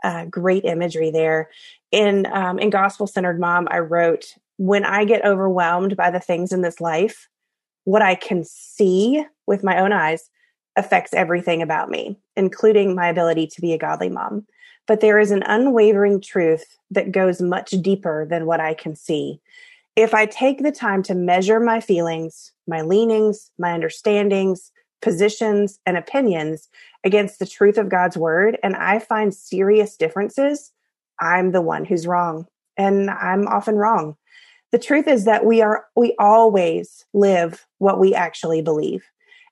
uh, 0.04 0.26
great 0.26 0.66
imagery 0.66 1.12
there. 1.12 1.50
In 1.92 2.26
um, 2.32 2.58
in 2.58 2.70
Gospel 2.70 3.06
Centered 3.06 3.40
Mom, 3.40 3.68
I 3.70 3.80
wrote, 3.80 4.36
"When 4.58 4.84
I 4.86 5.06
get 5.06 5.26
overwhelmed 5.26 5.96
by 5.96 6.10
the 6.10 6.20
things 6.20 6.52
in 6.52 6.62
this 6.62 6.82
life, 6.82 7.30
what 7.84 8.02
I 8.02 8.16
can 8.16 8.44
see 8.44 9.24
with 9.46 9.64
my 9.64 9.80
own 9.80 9.92
eyes 9.92 10.30
affects 10.76 11.14
everything 11.14 11.62
about 11.62 11.90
me, 11.90 12.18
including 12.36 12.96
my 12.96 13.08
ability 13.08 13.48
to 13.48 13.62
be 13.62 13.74
a 13.74 13.78
godly 13.78 14.10
mom. 14.10 14.46
But 14.88 15.02
there 15.02 15.20
is 15.20 15.32
an 15.32 15.44
unwavering 15.46 16.22
truth 16.22 16.78
that 16.90 17.12
goes 17.12 17.42
much 17.42 17.72
deeper 17.72 18.26
than 18.30 18.46
what 18.46 18.60
I 18.60 18.74
can 18.74 18.96
see. 18.96 19.40
If 19.96 20.14
I 20.14 20.26
take 20.26 20.64
the 20.64 20.72
time 20.72 21.04
to 21.04 21.16
measure 21.16 21.60
my 21.60 21.82
feelings, 21.82 22.52
my 22.68 22.82
leanings, 22.82 23.52
my 23.60 23.74
understandings, 23.74 24.72
positions, 25.02 25.80
and 25.86 25.98
opinions 25.98 26.70
against 27.04 27.40
the 27.40 27.46
truth 27.46 27.78
of 27.78 27.90
God's 27.90 28.18
word, 28.18 28.58
and 28.64 28.76
I 28.76 29.00
find 29.00 29.34
serious 29.34 29.98
differences, 29.98 30.72
I'm 31.20 31.52
the 31.52 31.62
one 31.62 31.86
who's 31.86 32.08
wrong. 32.08 32.48
And 32.78 33.10
I'm 33.10 33.48
often 33.48 33.76
wrong. 33.76 34.16
The 34.72 34.80
truth 34.80 35.08
is 35.08 35.26
that 35.26 35.46
we 35.46 35.62
are, 35.62 35.86
we 35.96 36.16
always 36.18 37.06
live 37.14 37.66
what 37.80 38.00
we 38.00 38.16
actually 38.16 38.62
believe. 38.62 39.04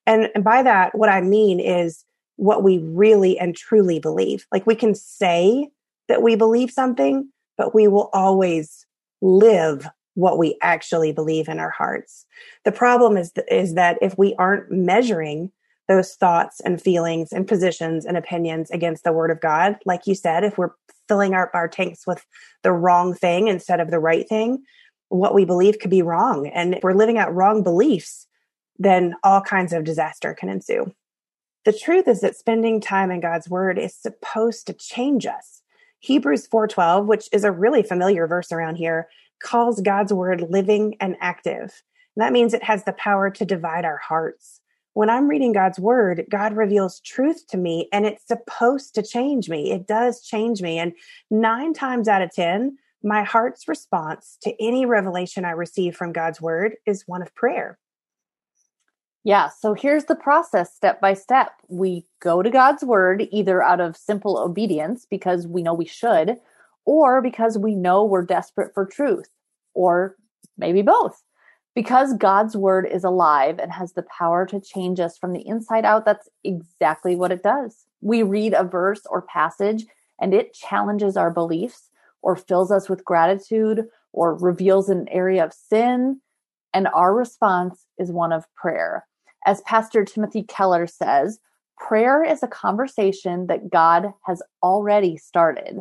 And, 0.10 0.30
and 0.34 0.43
by 0.43 0.63
that, 0.63 0.98
what 0.98 1.10
I 1.10 1.22
mean 1.22 1.60
is 1.60 2.04
what 2.38 2.63
we 2.63 2.80
really 2.80 3.38
and 3.38 3.56
truly 3.56 4.00
believe. 4.00 4.48
Like 4.52 4.65
we 4.65 4.74
can 4.74 4.95
say 4.95 5.69
that 6.08 6.24
we 6.24 6.36
believe 6.36 6.72
something, 6.72 7.30
but 7.60 7.76
we 7.76 7.88
will 7.88 8.10
always 8.12 8.88
live 9.22 9.88
what 10.15 10.39
we 10.39 10.58
actually 10.63 11.12
believe 11.12 11.48
in 11.48 11.60
our 11.60 11.69
hearts. 11.69 12.26
The 12.65 12.72
problem 12.72 13.17
is, 13.17 13.32
th- 13.34 13.45
is 13.52 13.76
that 13.76 14.00
if 14.02 14.17
we 14.17 14.34
aren't 14.39 14.72
measuring 14.72 15.52
those 15.88 16.15
thoughts 16.15 16.60
and 16.62 16.82
feelings 16.82 17.32
and 17.32 17.48
positions 17.48 18.04
and 18.04 18.17
opinions 18.17 18.72
against 18.72 19.04
the 19.04 19.13
word 19.13 19.30
of 19.30 19.39
God, 19.39 19.78
like 19.86 20.08
you 20.08 20.15
said, 20.15 20.43
if 20.43 20.58
we're 20.58 20.72
filling 21.08 21.36
our, 21.36 21.52
our 21.54 21.67
tanks 21.67 22.08
with 22.08 22.26
the 22.63 22.72
wrong 22.72 23.13
thing 23.13 23.48
instead 23.48 23.80
of 23.80 23.91
the 23.91 24.00
right 24.00 24.28
thing, 24.28 24.63
what 25.10 25.36
we 25.36 25.45
believe 25.45 25.78
could 25.78 25.91
be 25.91 26.02
wrong. 26.02 26.48
And 26.48 26.74
if 26.74 26.84
we're 26.84 26.93
living 26.93 27.19
out 27.19 27.36
wrong 27.36 27.62
beliefs, 27.62 28.26
then 28.80 29.15
all 29.24 29.42
kinds 29.42 29.74
of 29.74 29.84
disaster 29.84 30.34
can 30.34 30.50
ensue. 30.50 30.94
The 31.65 31.74
truth 31.74 32.08
is 32.08 32.22
that 32.22 32.38
spending 32.38 32.80
time 32.80 33.12
in 33.12 33.20
God's 33.20 33.50
word 33.50 33.78
is 33.78 33.94
supposed 33.94 34.65
to 34.68 34.74
change 34.74 35.26
us. 35.26 35.62
Hebrews 36.00 36.48
4:12, 36.48 37.06
which 37.06 37.28
is 37.34 37.44
a 37.44 37.52
really 37.52 37.84
familiar 37.84 38.26
verse 38.26 38.52
around 38.52 38.78
here, 38.78 39.10
calls 39.44 39.82
God's 39.82 40.13
word 40.13 40.50
living 40.50 40.96
and 41.02 41.18
active. 41.20 41.84
And 42.15 42.24
that 42.24 42.32
means 42.32 42.54
it 42.54 42.63
has 42.63 42.86
the 42.86 42.94
power 42.94 43.30
to 43.30 43.46
divide 43.46 43.84
our 43.84 43.98
hearts. 43.98 44.62
When 44.94 45.10
I'm 45.10 45.28
reading 45.28 45.52
God's 45.52 45.80
word, 45.80 46.26
God 46.30 46.54
reveals 46.54 47.02
truth 47.02 47.46
to 47.50 47.58
me 47.58 47.89
and 47.92 48.06
it's 48.06 48.26
supposed 48.26 48.96
to 48.96 49.04
change 49.04 49.50
me. 49.50 49.72
It 49.72 49.86
does 49.86 50.26
change 50.26 50.62
me. 50.62 50.80
And 50.80 50.94
nine 51.30 51.74
times 51.74 52.08
out 52.08 52.22
of 52.22 52.34
10, 52.34 52.78
my 53.04 53.24
heart's 53.24 53.68
response 53.68 54.38
to 54.42 54.54
any 54.62 54.86
revelation 54.86 55.46
I 55.46 55.52
receive 55.52 55.96
from 55.96 56.12
God's 56.12 56.42
word 56.42 56.76
is 56.86 57.04
one 57.08 57.22
of 57.22 57.36
prayer. 57.36 57.78
Yeah, 59.24 59.50
so 59.50 59.74
here's 59.74 60.06
the 60.06 60.16
process 60.16 60.74
step 60.74 61.02
by 61.02 61.14
step. 61.14 61.52
We 61.68 62.06
go 62.22 62.42
to 62.42 62.50
God's 62.50 62.84
word 62.84 63.28
either 63.32 63.62
out 63.62 63.82
of 63.82 63.98
simple 63.98 64.40
obedience 64.40 65.06
because 65.10 65.46
we 65.46 65.62
know 65.62 65.74
we 65.74 65.86
should, 65.86 66.38
or 66.86 67.22
because 67.22 67.58
we 67.58 67.76
know 67.76 68.04
we're 68.04 68.26
desperate 68.26 68.74
for 68.74 68.86
truth, 68.86 69.30
or 69.74 70.16
maybe 70.58 70.82
both. 70.82 71.22
Because 71.76 72.14
God's 72.14 72.56
word 72.58 72.88
is 72.92 73.04
alive 73.04 73.60
and 73.60 73.72
has 73.72 73.94
the 73.94 74.06
power 74.18 74.46
to 74.48 74.60
change 74.60 75.00
us 75.00 75.18
from 75.18 75.34
the 75.34 75.46
inside 75.46 75.86
out, 75.86 76.06
that's 76.06 76.28
exactly 76.44 77.16
what 77.16 77.32
it 77.32 77.44
does. 77.44 77.86
We 78.02 78.24
read 78.24 78.54
a 78.54 78.64
verse 78.64 79.02
or 79.10 79.22
passage 79.22 79.86
and 80.20 80.34
it 80.34 80.54
challenges 80.54 81.16
our 81.16 81.32
beliefs 81.32 81.90
or 82.22 82.36
fills 82.36 82.72
us 82.72 82.90
with 82.90 83.06
gratitude 83.06 83.86
or 84.12 84.36
reveals 84.36 84.90
an 84.90 85.08
area 85.10 85.44
of 85.46 85.54
sin. 85.54 86.22
And 86.74 86.88
our 86.88 87.14
response 87.14 87.86
is 87.98 88.12
one 88.12 88.32
of 88.34 88.46
prayer. 88.56 89.06
As 89.45 89.62
Pastor 89.62 90.04
Timothy 90.04 90.43
Keller 90.43 90.88
says, 90.88 91.39
prayer 91.78 92.23
is 92.23 92.43
a 92.43 92.47
conversation 92.47 93.47
that 93.47 93.69
God 93.69 94.13
has 94.25 94.41
already 94.62 95.17
started. 95.17 95.80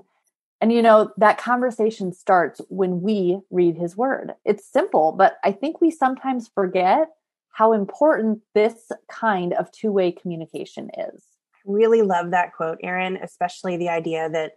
And 0.61 0.73
you 0.73 0.83
know, 0.83 1.13
that 1.17 1.39
conversation 1.39 2.13
starts 2.13 2.61
when 2.69 3.01
we 3.01 3.41
read 3.51 3.77
his 3.77 3.97
word. 3.97 4.35
It's 4.45 4.67
simple, 4.67 5.13
but 5.13 5.39
I 5.45 5.53
think 5.53 5.81
we 5.81 5.91
sometimes 5.91 6.49
forget 6.49 7.09
how 7.51 7.73
important 7.73 8.41
this 8.55 8.91
kind 9.11 9.53
of 9.53 9.71
two 9.71 9.93
way 9.93 10.13
communication 10.13 10.91
is. 10.97 11.25
I 11.55 11.59
really 11.65 12.03
love 12.03 12.31
that 12.31 12.55
quote, 12.55 12.79
Erin, 12.83 13.17
especially 13.17 13.77
the 13.77 13.89
idea 13.89 14.29
that 14.31 14.53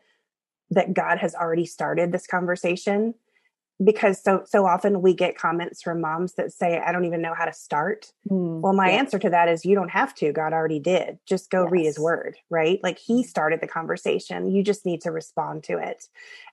that 0.72 0.94
God 0.94 1.18
has 1.18 1.36
already 1.36 1.66
started 1.66 2.12
this 2.12 2.26
conversation 2.26 3.14
because 3.84 4.22
so 4.22 4.44
so 4.46 4.66
often 4.66 5.02
we 5.02 5.14
get 5.14 5.38
comments 5.38 5.82
from 5.82 6.02
moms 6.02 6.34
that 6.34 6.52
say 6.52 6.80
i 6.80 6.92
don't 6.92 7.06
even 7.06 7.22
know 7.22 7.34
how 7.34 7.46
to 7.46 7.54
start. 7.54 8.12
Mm, 8.30 8.62
well 8.62 8.74
my 8.74 8.90
answer 8.90 9.20
to 9.20 9.30
that 9.30 9.50
is 9.50 9.66
you 9.66 9.76
don't 9.76 9.90
have 9.90 10.14
to. 10.16 10.32
God 10.32 10.54
already 10.54 10.80
did. 10.80 11.18
Just 11.26 11.50
go 11.50 11.64
yes. 11.64 11.72
read 11.72 11.86
his 11.86 12.00
word 12.00 12.38
right? 12.50 12.80
Like 12.84 13.00
he 13.00 13.24
started 13.24 13.62
the 13.62 13.68
conversation. 13.68 14.52
You 14.52 14.64
just 14.64 14.86
need 14.86 15.02
to 15.02 15.12
respond 15.12 15.64
to 15.66 15.78
it. 15.78 16.06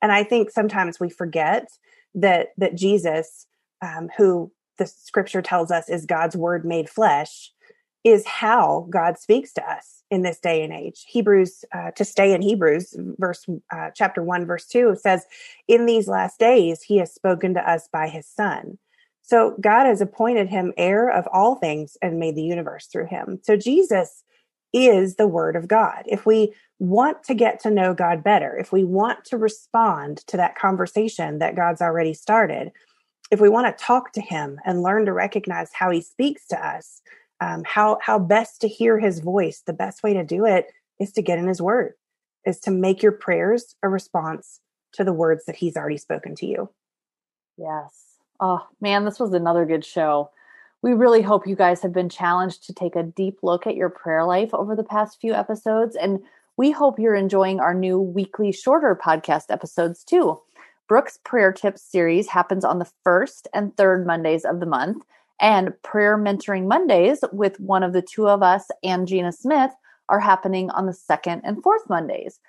And 0.03 0.13
i 0.13 0.25
think 0.25 0.51
sometimes 0.51 1.01
we 1.01 1.11
forget 1.11 1.69
that 2.15 2.49
that 2.57 2.75
jesus 2.75 3.47
um, 3.83 4.09
who 4.17 4.51
the 4.79 4.87
scripture 4.87 5.43
tells 5.43 5.71
us 5.71 5.89
is 5.89 6.07
god's 6.07 6.37
word 6.37 6.65
made 6.65 6.89
flesh 6.89 7.53
is 8.05 8.27
how 8.27 8.87
God 8.91 9.19
speaks 9.19 9.53
to 9.55 9.71
us 9.71 10.03
in 10.11 10.23
this 10.23 10.39
day 10.39 10.63
and 10.63 10.73
age. 10.73 11.05
Hebrews, 11.07 11.65
uh, 11.75 11.91
to 11.93 12.05
stay 12.05 12.33
in 12.33 12.43
Hebrews, 12.43 12.95
verse 13.19 13.45
uh, 13.73 13.91
chapter 13.95 14.23
one, 14.23 14.47
verse 14.47 14.67
two 14.67 14.97
says, 14.97 15.27
"In 15.67 15.87
these 15.87 16.09
last 16.09 16.39
days, 16.39 16.83
He 16.83 16.99
has 16.99 17.13
spoken 17.13 17.55
to 17.55 17.71
us 17.71 17.89
by 17.93 18.09
His 18.09 18.27
Son." 18.27 18.79
So 19.23 19.57
God 19.61 19.85
has 19.85 20.01
appointed 20.01 20.49
Him 20.49 20.73
heir 20.77 21.11
of 21.11 21.27
all 21.33 21.57
things 21.57 21.97
and 22.01 22.19
made 22.19 22.35
the 22.35 22.43
universe 22.43 22.87
through 22.87 23.09
Him. 23.09 23.41
So 23.43 23.57
Jesus 23.57 24.25
is 24.73 25.17
the 25.17 25.27
Word 25.27 25.57
of 25.57 25.69
God. 25.69 26.05
If 26.07 26.25
we 26.25 26.55
want 26.79 27.25
to 27.25 27.35
get 27.35 27.61
to 27.61 27.71
know 27.71 27.93
God 27.95 28.23
better, 28.23 28.57
if 28.57 28.73
we 28.73 28.85
want 28.85 29.25
to 29.27 29.37
respond 29.37 30.19
to 30.29 30.37
that 30.37 30.57
conversation 30.57 31.41
that 31.41 31.57
God's 31.57 31.83
already 31.83 32.15
started, 32.15 32.71
if 33.31 33.41
we 33.41 33.49
want 33.49 33.67
to 33.67 33.85
talk 33.85 34.13
to 34.13 34.21
Him 34.21 34.59
and 34.65 34.83
learn 34.83 35.05
to 35.07 35.13
recognize 35.13 35.71
how 35.75 35.91
He 35.91 36.01
speaks 36.01 36.47
to 36.47 36.67
us 36.67 37.03
um, 37.41 37.63
how 37.65 37.99
how 38.03 38.19
best 38.19 38.61
to 38.61 38.69
hear 38.69 38.99
his 38.99 39.21
voice 39.21 39.63
the 39.67 39.73
best 39.73 40.03
way 40.03 40.13
to 40.15 40.25
do 40.25 40.45
it 40.45 40.67
is 41.01 41.13
to 41.13 41.23
get 41.23 41.39
in 41.39 41.47
his 41.47 41.63
word 41.63 41.95
is 42.45 42.59
to 42.61 42.71
make 42.71 43.03
your 43.03 43.13
prayers 43.13 43.75
a 43.83 43.89
response 43.89 44.61
to 44.93 45.05
the 45.05 45.13
words 45.13 45.45
that 45.47 45.57
he's 45.57 45.77
already 45.77 45.99
spoken 45.99 46.35
to 46.37 46.47
you. 46.47 46.71
Yes. 47.57 48.17
Oh 48.41 48.67
man 48.81 49.05
this 49.05 49.21
was 49.21 49.33
another 49.33 49.65
good 49.65 49.85
show. 49.85 50.31
We 50.81 50.93
really 50.93 51.23
hope 51.23 51.47
you 51.47 51.57
guys 51.57 51.83
have 51.83 51.93
been 51.93 52.09
challenged 52.09 52.65
to 52.67 52.73
take 52.73 52.95
a 52.95 53.03
deep 53.03 53.39
look 53.43 53.67
at 53.67 53.75
your 53.75 53.91
prayer 53.91 54.25
life 54.25 54.55
over 54.55 54.77
the 54.77 54.85
past 54.85 55.21
few 55.21 55.35
episodes 55.35 55.97
and 55.97 56.21
we 56.57 56.73
hope 56.73 56.99
you're 56.99 57.15
enjoying 57.15 57.61
our 57.61 57.75
new 57.75 58.01
weekly 58.01 58.51
shorter 58.51 58.99
podcast 59.01 59.45
episodes 59.51 60.03
too. 60.03 60.41
Brooke's 60.89 61.19
prayer 61.23 61.53
tips 61.53 61.83
series 61.83 62.29
happens 62.29 62.65
on 62.65 62.79
the 62.79 62.91
first 63.05 63.47
and 63.53 63.77
third 63.77 64.07
mondays 64.07 64.45
of 64.45 64.59
the 64.59 64.67
month 64.67 65.05
and 65.41 65.73
prayer 65.83 66.19
mentoring 66.19 66.67
Mondays 66.67 67.21
with 67.33 67.59
one 67.61 67.83
of 67.83 67.93
the 67.93 68.03
two 68.03 68.29
of 68.29 68.43
us 68.43 68.67
and 68.83 69.07
Gina 69.07 69.33
Smith 69.33 69.73
are 70.09 70.21
happening 70.21 70.71
on 70.71 70.87
the 70.87 70.93
second 70.93 71.43
and 71.45 71.63
fourth 71.63 71.89
Mondays. 71.89 72.41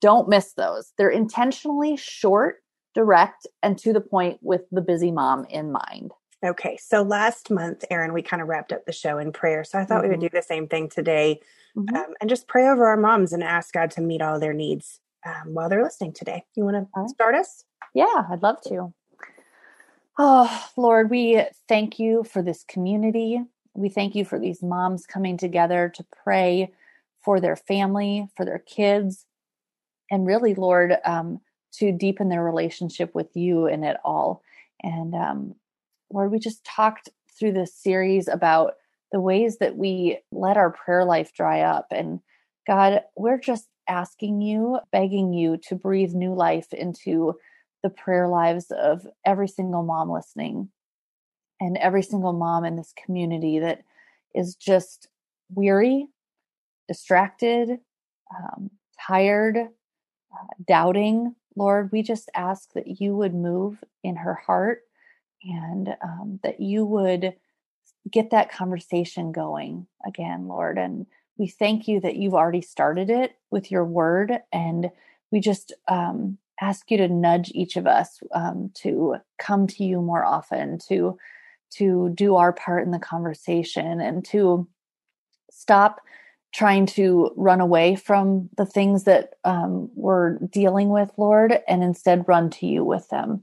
Don't 0.00 0.28
miss 0.28 0.52
those. 0.52 0.92
They're 0.98 1.08
intentionally 1.08 1.96
short, 1.96 2.56
direct, 2.94 3.46
and 3.62 3.78
to 3.78 3.92
the 3.92 4.00
point 4.00 4.38
with 4.42 4.62
the 4.70 4.82
busy 4.82 5.10
mom 5.10 5.46
in 5.46 5.72
mind. 5.72 6.12
Okay, 6.44 6.76
so 6.76 7.02
last 7.02 7.50
month, 7.50 7.84
Erin, 7.90 8.12
we 8.12 8.22
kind 8.22 8.42
of 8.42 8.48
wrapped 8.48 8.72
up 8.72 8.84
the 8.84 8.92
show 8.92 9.18
in 9.18 9.32
prayer. 9.32 9.64
So 9.64 9.78
I 9.78 9.84
thought 9.84 9.96
mm-hmm. 9.96 10.02
we 10.02 10.08
would 10.10 10.18
mm-hmm. 10.18 10.34
do 10.34 10.38
the 10.38 10.42
same 10.42 10.68
thing 10.68 10.88
today 10.88 11.40
mm-hmm. 11.76 11.94
um, 11.94 12.14
and 12.20 12.28
just 12.28 12.46
pray 12.46 12.68
over 12.68 12.86
our 12.86 12.96
moms 12.96 13.32
and 13.32 13.42
ask 13.42 13.72
God 13.72 13.90
to 13.92 14.02
meet 14.02 14.20
all 14.20 14.38
their 14.38 14.52
needs 14.52 15.00
um, 15.24 15.54
while 15.54 15.68
they're 15.68 15.82
listening 15.82 16.12
today. 16.12 16.44
You 16.54 16.64
want 16.64 16.88
to 16.94 17.08
start 17.08 17.34
us? 17.34 17.64
Yeah, 17.94 18.24
I'd 18.30 18.42
love 18.42 18.56
to. 18.68 18.92
Oh, 20.18 20.66
Lord, 20.76 21.10
we 21.10 21.44
thank 21.68 21.98
you 21.98 22.24
for 22.24 22.42
this 22.42 22.64
community. 22.64 23.40
We 23.74 23.88
thank 23.90 24.14
you 24.14 24.24
for 24.24 24.38
these 24.38 24.62
moms 24.62 25.06
coming 25.06 25.36
together 25.36 25.92
to 25.94 26.06
pray 26.24 26.72
for 27.22 27.40
their 27.40 27.56
family, 27.56 28.28
for 28.36 28.44
their 28.46 28.60
kids, 28.60 29.26
and 30.10 30.26
really, 30.26 30.54
Lord, 30.54 30.96
um, 31.04 31.40
to 31.74 31.92
deepen 31.92 32.28
their 32.28 32.44
relationship 32.44 33.14
with 33.14 33.36
you 33.36 33.66
in 33.66 33.84
it 33.84 33.96
all. 34.04 34.42
And 34.82 35.14
um, 35.14 35.54
Lord, 36.12 36.30
we 36.32 36.38
just 36.38 36.64
talked 36.64 37.10
through 37.38 37.52
this 37.52 37.74
series 37.74 38.28
about 38.28 38.74
the 39.12 39.20
ways 39.20 39.58
that 39.58 39.76
we 39.76 40.18
let 40.32 40.56
our 40.56 40.70
prayer 40.70 41.04
life 41.04 41.32
dry 41.34 41.60
up. 41.62 41.86
And 41.90 42.20
God, 42.66 43.02
we're 43.16 43.38
just 43.40 43.68
asking 43.88 44.40
you, 44.42 44.80
begging 44.92 45.32
you 45.32 45.58
to 45.68 45.74
breathe 45.74 46.14
new 46.14 46.34
life 46.34 46.72
into 46.72 47.34
the 47.82 47.90
prayer 47.90 48.28
lives 48.28 48.70
of 48.70 49.06
every 49.24 49.48
single 49.48 49.82
mom 49.82 50.10
listening 50.10 50.68
and 51.60 51.76
every 51.78 52.02
single 52.02 52.32
mom 52.32 52.64
in 52.64 52.76
this 52.76 52.92
community 53.04 53.58
that 53.58 53.82
is 54.34 54.54
just 54.54 55.08
weary, 55.54 56.06
distracted, 56.88 57.78
um, 58.34 58.70
tired, 59.00 59.56
uh, 59.56 60.46
doubting. 60.66 61.34
Lord, 61.54 61.90
we 61.92 62.02
just 62.02 62.30
ask 62.34 62.72
that 62.74 63.00
you 63.00 63.16
would 63.16 63.34
move 63.34 63.82
in 64.04 64.16
her 64.16 64.34
heart 64.34 64.82
and 65.42 65.96
um, 66.02 66.40
that 66.42 66.60
you 66.60 66.84
would 66.84 67.34
get 68.10 68.30
that 68.30 68.50
conversation 68.52 69.32
going 69.32 69.86
again, 70.04 70.48
Lord. 70.48 70.78
And 70.78 71.06
we 71.38 71.46
thank 71.46 71.88
you 71.88 72.00
that 72.00 72.16
you've 72.16 72.34
already 72.34 72.62
started 72.62 73.10
it 73.10 73.36
with 73.50 73.70
your 73.70 73.84
word. 73.84 74.32
And 74.52 74.90
we 75.30 75.40
just 75.40 75.72
um, 75.88 76.38
ask 76.60 76.90
you 76.90 76.96
to 76.98 77.08
nudge 77.08 77.50
each 77.54 77.76
of 77.76 77.86
us 77.86 78.20
um, 78.34 78.70
to 78.74 79.16
come 79.38 79.66
to 79.66 79.84
you 79.84 80.00
more 80.00 80.24
often, 80.24 80.78
to 80.88 81.18
to 81.68 82.10
do 82.14 82.36
our 82.36 82.52
part 82.52 82.84
in 82.84 82.92
the 82.92 82.98
conversation, 82.98 84.00
and 84.00 84.24
to 84.24 84.68
stop 85.50 86.00
trying 86.54 86.86
to 86.86 87.30
run 87.36 87.60
away 87.60 87.96
from 87.96 88.48
the 88.56 88.64
things 88.64 89.04
that 89.04 89.34
um, 89.44 89.90
we're 89.94 90.38
dealing 90.50 90.88
with, 90.88 91.10
Lord, 91.18 91.58
and 91.68 91.82
instead 91.82 92.26
run 92.26 92.48
to 92.50 92.66
you 92.66 92.82
with 92.84 93.08
them. 93.08 93.42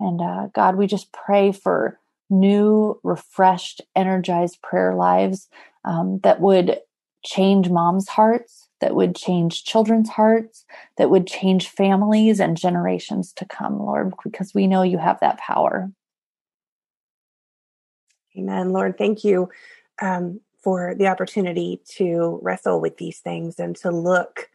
And 0.00 0.20
uh, 0.20 0.48
God, 0.54 0.76
we 0.76 0.86
just 0.86 1.12
pray 1.12 1.52
for 1.52 1.98
new, 2.30 2.98
refreshed, 3.02 3.82
energized 3.94 4.62
prayer 4.62 4.94
lives 4.94 5.48
um, 5.84 6.20
that 6.22 6.40
would 6.40 6.78
change 7.24 7.68
moms' 7.68 8.08
hearts, 8.08 8.68
that 8.84 8.94
would 8.94 9.16
change 9.16 9.64
children's 9.64 10.10
hearts, 10.10 10.66
that 10.98 11.08
would 11.08 11.26
change 11.26 11.70
families 11.70 12.38
and 12.38 12.54
generations 12.54 13.32
to 13.32 13.46
come, 13.46 13.78
Lord, 13.78 14.12
because 14.22 14.52
we 14.52 14.66
know 14.66 14.82
you 14.82 14.98
have 14.98 15.18
that 15.20 15.38
power. 15.38 15.90
Amen. 18.36 18.74
Lord, 18.74 18.98
thank 18.98 19.24
you 19.24 19.48
um, 20.02 20.40
for 20.62 20.94
the 20.94 21.06
opportunity 21.06 21.80
to 21.96 22.38
wrestle 22.42 22.78
with 22.78 22.98
these 22.98 23.20
things 23.20 23.58
and 23.58 23.74
to 23.76 23.90
look 23.90 24.50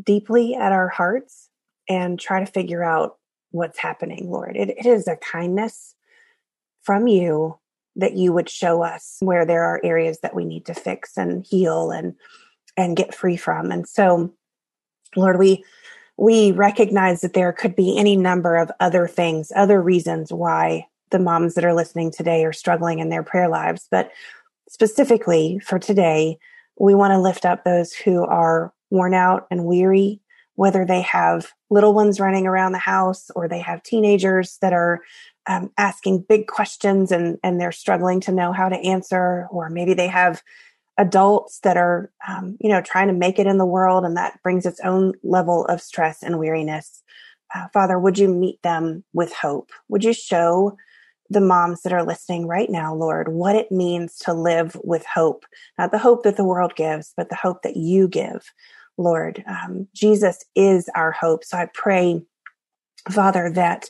deeply 0.00 0.54
at 0.54 0.70
our 0.70 0.88
hearts 0.88 1.48
and 1.88 2.20
try 2.20 2.38
to 2.38 2.46
figure 2.46 2.84
out 2.84 3.16
what's 3.50 3.80
happening, 3.80 4.30
Lord. 4.30 4.56
it, 4.56 4.68
it 4.68 4.86
is 4.86 5.08
a 5.08 5.16
kindness 5.16 5.96
from 6.84 7.08
you 7.08 7.58
that 7.96 8.16
you 8.16 8.32
would 8.32 8.48
show 8.48 8.84
us 8.84 9.16
where 9.18 9.44
there 9.44 9.64
are 9.64 9.80
areas 9.82 10.20
that 10.20 10.36
we 10.36 10.44
need 10.44 10.64
to 10.66 10.74
fix 10.74 11.16
and 11.16 11.44
heal 11.44 11.90
and 11.90 12.14
and 12.76 12.96
get 12.96 13.14
free 13.14 13.36
from. 13.36 13.70
And 13.70 13.88
so, 13.88 14.32
Lord, 15.16 15.38
we 15.38 15.64
we 16.16 16.52
recognize 16.52 17.22
that 17.22 17.32
there 17.32 17.52
could 17.52 17.74
be 17.74 17.98
any 17.98 18.16
number 18.16 18.56
of 18.56 18.70
other 18.78 19.08
things, 19.08 19.50
other 19.56 19.82
reasons 19.82 20.32
why 20.32 20.86
the 21.10 21.18
moms 21.18 21.54
that 21.54 21.64
are 21.64 21.74
listening 21.74 22.10
today 22.10 22.44
are 22.44 22.52
struggling 22.52 23.00
in 23.00 23.08
their 23.08 23.22
prayer 23.22 23.48
lives. 23.48 23.88
But 23.90 24.10
specifically 24.68 25.58
for 25.58 25.78
today, 25.78 26.38
we 26.78 26.94
want 26.94 27.12
to 27.12 27.20
lift 27.20 27.44
up 27.44 27.64
those 27.64 27.92
who 27.92 28.24
are 28.24 28.72
worn 28.90 29.14
out 29.14 29.46
and 29.50 29.64
weary, 29.64 30.20
whether 30.54 30.84
they 30.84 31.02
have 31.02 31.52
little 31.70 31.94
ones 31.94 32.20
running 32.20 32.46
around 32.46 32.72
the 32.72 32.78
house 32.78 33.30
or 33.34 33.48
they 33.48 33.60
have 33.60 33.82
teenagers 33.82 34.58
that 34.60 34.72
are 34.72 35.00
um, 35.46 35.70
asking 35.76 36.24
big 36.28 36.46
questions 36.46 37.12
and 37.12 37.38
and 37.42 37.60
they're 37.60 37.72
struggling 37.72 38.20
to 38.20 38.32
know 38.32 38.52
how 38.52 38.68
to 38.68 38.76
answer 38.76 39.46
or 39.50 39.68
maybe 39.68 39.92
they 39.92 40.06
have 40.06 40.42
adults 40.98 41.60
that 41.60 41.76
are 41.76 42.10
um, 42.26 42.56
you 42.60 42.68
know 42.68 42.80
trying 42.80 43.08
to 43.08 43.14
make 43.14 43.38
it 43.38 43.46
in 43.46 43.58
the 43.58 43.66
world 43.66 44.04
and 44.04 44.16
that 44.16 44.40
brings 44.42 44.64
its 44.64 44.80
own 44.84 45.12
level 45.22 45.64
of 45.66 45.80
stress 45.80 46.22
and 46.22 46.38
weariness 46.38 47.02
uh, 47.54 47.68
father 47.72 47.98
would 47.98 48.18
you 48.18 48.28
meet 48.28 48.60
them 48.62 49.04
with 49.12 49.32
hope? 49.32 49.70
Would 49.88 50.04
you 50.04 50.12
show 50.12 50.76
the 51.30 51.40
moms 51.40 51.82
that 51.82 51.92
are 51.92 52.04
listening 52.04 52.46
right 52.46 52.70
now 52.70 52.94
lord 52.94 53.28
what 53.28 53.56
it 53.56 53.72
means 53.72 54.16
to 54.18 54.32
live 54.32 54.76
with 54.84 55.04
hope? 55.06 55.44
Not 55.78 55.90
the 55.90 55.98
hope 55.98 56.22
that 56.24 56.36
the 56.36 56.44
world 56.44 56.74
gives 56.76 57.12
but 57.16 57.28
the 57.28 57.36
hope 57.36 57.62
that 57.62 57.76
you 57.76 58.08
give 58.08 58.52
lord. 58.96 59.42
Um, 59.48 59.88
jesus 59.94 60.44
is 60.54 60.88
our 60.94 61.12
hope. 61.12 61.44
So 61.44 61.58
i 61.58 61.68
pray 61.74 62.22
father 63.10 63.50
that 63.50 63.88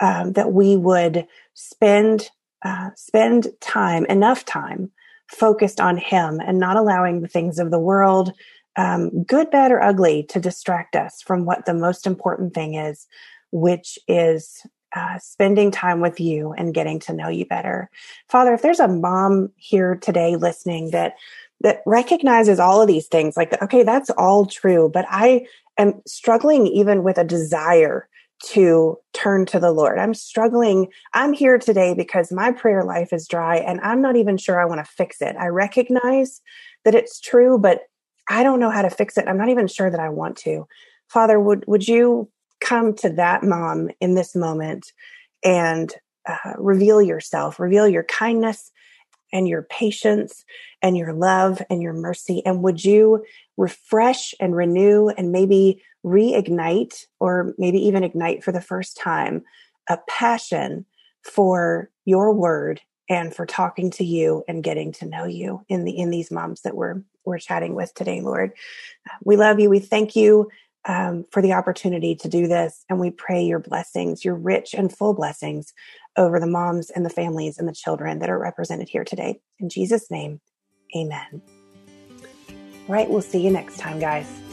um, 0.00 0.32
that 0.34 0.52
we 0.52 0.76
would 0.76 1.26
spend 1.54 2.30
uh, 2.64 2.90
spend 2.96 3.48
time 3.60 4.04
enough 4.06 4.44
time 4.44 4.90
focused 5.28 5.80
on 5.80 5.96
him 5.96 6.40
and 6.40 6.58
not 6.58 6.76
allowing 6.76 7.20
the 7.20 7.28
things 7.28 7.58
of 7.58 7.70
the 7.70 7.78
world 7.78 8.32
um, 8.76 9.22
good 9.24 9.50
bad 9.50 9.72
or 9.72 9.82
ugly 9.82 10.22
to 10.24 10.38
distract 10.38 10.96
us 10.96 11.22
from 11.22 11.46
what 11.46 11.64
the 11.64 11.74
most 11.74 12.06
important 12.06 12.54
thing 12.54 12.74
is 12.74 13.06
which 13.50 13.98
is 14.06 14.66
uh, 14.94 15.18
spending 15.18 15.70
time 15.70 16.00
with 16.00 16.20
you 16.20 16.52
and 16.52 16.74
getting 16.74 16.98
to 16.98 17.12
know 17.12 17.28
you 17.28 17.44
better. 17.44 17.90
Father 18.28 18.54
if 18.54 18.62
there's 18.62 18.80
a 18.80 18.88
mom 18.88 19.50
here 19.56 19.96
today 19.96 20.36
listening 20.36 20.90
that 20.90 21.14
that 21.62 21.82
recognizes 21.86 22.58
all 22.58 22.80
of 22.80 22.88
these 22.88 23.06
things 23.06 23.36
like 23.36 23.60
okay 23.62 23.82
that's 23.82 24.10
all 24.10 24.44
true 24.44 24.90
but 24.92 25.06
i 25.08 25.46
am 25.78 26.00
struggling 26.06 26.66
even 26.66 27.02
with 27.02 27.16
a 27.16 27.24
desire 27.24 28.08
to 28.44 28.98
turn 29.12 29.46
to 29.46 29.58
the 29.58 29.72
Lord. 29.72 29.98
I'm 29.98 30.14
struggling. 30.14 30.88
I'm 31.14 31.32
here 31.32 31.58
today 31.58 31.94
because 31.94 32.30
my 32.30 32.52
prayer 32.52 32.84
life 32.84 33.12
is 33.12 33.26
dry 33.26 33.56
and 33.56 33.80
I'm 33.80 34.02
not 34.02 34.16
even 34.16 34.36
sure 34.36 34.60
I 34.60 34.66
want 34.66 34.84
to 34.84 34.92
fix 34.92 35.20
it. 35.20 35.36
I 35.36 35.46
recognize 35.46 36.40
that 36.84 36.94
it's 36.94 37.20
true, 37.20 37.58
but 37.58 37.80
I 38.28 38.42
don't 38.42 38.60
know 38.60 38.70
how 38.70 38.82
to 38.82 38.90
fix 38.90 39.16
it. 39.16 39.26
I'm 39.26 39.38
not 39.38 39.48
even 39.48 39.66
sure 39.66 39.90
that 39.90 40.00
I 40.00 40.08
want 40.08 40.36
to. 40.38 40.66
Father, 41.08 41.40
would, 41.40 41.64
would 41.66 41.86
you 41.86 42.30
come 42.60 42.94
to 42.96 43.10
that 43.10 43.42
mom 43.42 43.90
in 44.00 44.14
this 44.14 44.34
moment 44.34 44.92
and 45.44 45.92
uh, 46.28 46.54
reveal 46.58 47.00
yourself, 47.00 47.60
reveal 47.60 47.88
your 47.88 48.04
kindness 48.04 48.70
and 49.32 49.48
your 49.48 49.62
patience 49.62 50.44
and 50.82 50.96
your 50.96 51.12
love 51.12 51.62
and 51.70 51.80
your 51.80 51.92
mercy? 51.92 52.42
And 52.44 52.62
would 52.62 52.84
you 52.84 53.24
refresh 53.56 54.34
and 54.40 54.54
renew 54.54 55.08
and 55.08 55.32
maybe 55.32 55.82
reignite 56.06 57.06
or 57.18 57.54
maybe 57.58 57.78
even 57.78 58.04
ignite 58.04 58.44
for 58.44 58.52
the 58.52 58.60
first 58.60 58.96
time 58.96 59.42
a 59.88 59.98
passion 60.08 60.86
for 61.22 61.90
your 62.04 62.32
word 62.32 62.80
and 63.08 63.34
for 63.34 63.44
talking 63.44 63.90
to 63.90 64.04
you 64.04 64.44
and 64.48 64.64
getting 64.64 64.92
to 64.92 65.06
know 65.06 65.24
you 65.24 65.64
in 65.68 65.84
the 65.84 65.98
in 65.98 66.10
these 66.10 66.30
moms 66.30 66.62
that 66.62 66.76
we're 66.76 67.02
we're 67.24 67.38
chatting 67.38 67.74
with 67.74 67.92
today 67.94 68.20
lord. 68.20 68.52
We 69.24 69.36
love 69.36 69.58
you. 69.58 69.68
We 69.68 69.80
thank 69.80 70.14
you 70.14 70.48
um, 70.84 71.24
for 71.32 71.42
the 71.42 71.52
opportunity 71.52 72.14
to 72.14 72.28
do 72.28 72.46
this 72.46 72.84
and 72.88 73.00
we 73.00 73.10
pray 73.10 73.42
your 73.42 73.58
blessings 73.58 74.24
your 74.24 74.36
rich 74.36 74.74
and 74.74 74.96
full 74.96 75.14
blessings 75.14 75.72
over 76.16 76.38
the 76.38 76.46
moms 76.46 76.90
and 76.90 77.04
the 77.04 77.10
families 77.10 77.58
and 77.58 77.66
the 77.66 77.72
children 77.72 78.20
that 78.20 78.30
are 78.30 78.38
represented 78.38 78.88
here 78.88 79.04
today. 79.04 79.40
In 79.58 79.68
jesus 79.68 80.08
name 80.08 80.40
amen. 80.96 81.42
All 82.88 82.94
right 82.94 83.10
we'll 83.10 83.22
see 83.22 83.42
you 83.42 83.50
next 83.50 83.78
time 83.78 83.98
guys 83.98 84.45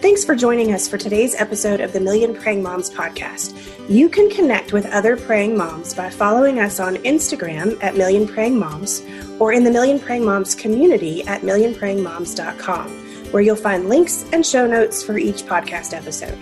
Thanks 0.00 0.24
for 0.24 0.36
joining 0.36 0.72
us 0.72 0.86
for 0.86 0.96
today's 0.96 1.34
episode 1.34 1.80
of 1.80 1.92
the 1.92 1.98
Million 1.98 2.32
Praying 2.32 2.62
Moms 2.62 2.88
podcast. 2.88 3.52
You 3.88 4.08
can 4.08 4.30
connect 4.30 4.72
with 4.72 4.86
other 4.86 5.16
praying 5.16 5.56
moms 5.56 5.92
by 5.92 6.08
following 6.08 6.60
us 6.60 6.78
on 6.78 6.98
Instagram 6.98 7.82
at 7.82 7.96
Million 7.96 8.28
Praying 8.28 8.56
Moms 8.56 9.02
or 9.40 9.52
in 9.52 9.64
the 9.64 9.72
Million 9.72 9.98
Praying 9.98 10.24
Moms 10.24 10.54
community 10.54 11.24
at 11.24 11.42
millionprayingmoms.com, 11.42 12.88
where 13.32 13.42
you'll 13.42 13.56
find 13.56 13.88
links 13.88 14.24
and 14.32 14.46
show 14.46 14.68
notes 14.68 15.02
for 15.02 15.18
each 15.18 15.42
podcast 15.42 15.92
episode. 15.92 16.38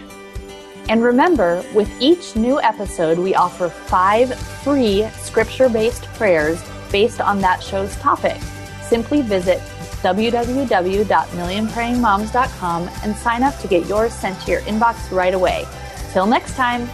And 0.90 1.02
remember, 1.02 1.64
with 1.74 1.90
each 1.98 2.36
new 2.36 2.60
episode, 2.60 3.18
we 3.18 3.34
offer 3.34 3.70
five 3.70 4.38
free 4.38 5.08
scripture 5.14 5.70
based 5.70 6.04
prayers 6.14 6.62
based 6.92 7.22
on 7.22 7.40
that 7.40 7.62
show's 7.62 7.96
topic. 7.96 8.38
Simply 8.82 9.22
visit 9.22 9.62
www.millionprayingmoms.com 10.06 12.90
and 13.02 13.16
sign 13.16 13.42
up 13.42 13.58
to 13.58 13.66
get 13.66 13.86
yours 13.86 14.12
sent 14.12 14.40
to 14.42 14.52
your 14.52 14.60
inbox 14.60 15.10
right 15.10 15.34
away. 15.34 15.66
Till 16.12 16.26
next 16.26 16.54
time. 16.54 16.88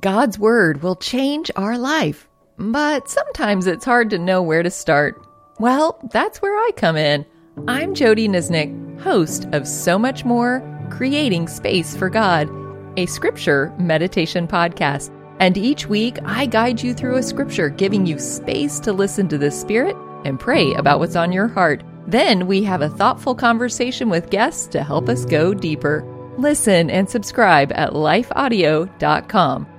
God's 0.00 0.38
Word 0.38 0.82
will 0.82 0.96
change 0.96 1.50
our 1.56 1.78
life, 1.78 2.28
but 2.58 3.08
sometimes 3.08 3.66
it's 3.66 3.86
hard 3.86 4.10
to 4.10 4.18
know 4.18 4.42
where 4.42 4.62
to 4.62 4.70
start. 4.70 5.18
Well, 5.58 5.98
that's 6.12 6.42
where 6.42 6.54
I 6.54 6.72
come 6.76 6.96
in. 6.96 7.24
I'm 7.68 7.94
Jody 7.94 8.28
Nisnik, 8.28 9.00
host 9.00 9.46
of 9.52 9.66
So 9.66 9.98
Much 9.98 10.26
More 10.26 10.62
Creating 10.90 11.48
Space 11.48 11.96
for 11.96 12.10
God, 12.10 12.50
a 12.98 13.06
scripture 13.06 13.72
meditation 13.78 14.46
podcast. 14.46 15.10
And 15.40 15.56
each 15.56 15.88
week, 15.88 16.18
I 16.24 16.46
guide 16.46 16.82
you 16.82 16.94
through 16.94 17.16
a 17.16 17.22
scripture, 17.22 17.68
giving 17.68 18.06
you 18.06 18.18
space 18.18 18.78
to 18.80 18.92
listen 18.92 19.28
to 19.28 19.38
the 19.38 19.50
Spirit 19.50 19.96
and 20.24 20.40
pray 20.40 20.72
about 20.74 21.00
what's 21.00 21.16
on 21.16 21.32
your 21.32 21.48
heart. 21.48 21.82
Then 22.06 22.46
we 22.46 22.62
have 22.64 22.82
a 22.82 22.88
thoughtful 22.88 23.34
conversation 23.34 24.08
with 24.08 24.30
guests 24.30 24.66
to 24.68 24.82
help 24.82 25.08
us 25.08 25.24
go 25.24 25.54
deeper. 25.54 26.04
Listen 26.38 26.90
and 26.90 27.08
subscribe 27.08 27.72
at 27.74 27.92
lifeaudio.com. 27.92 29.73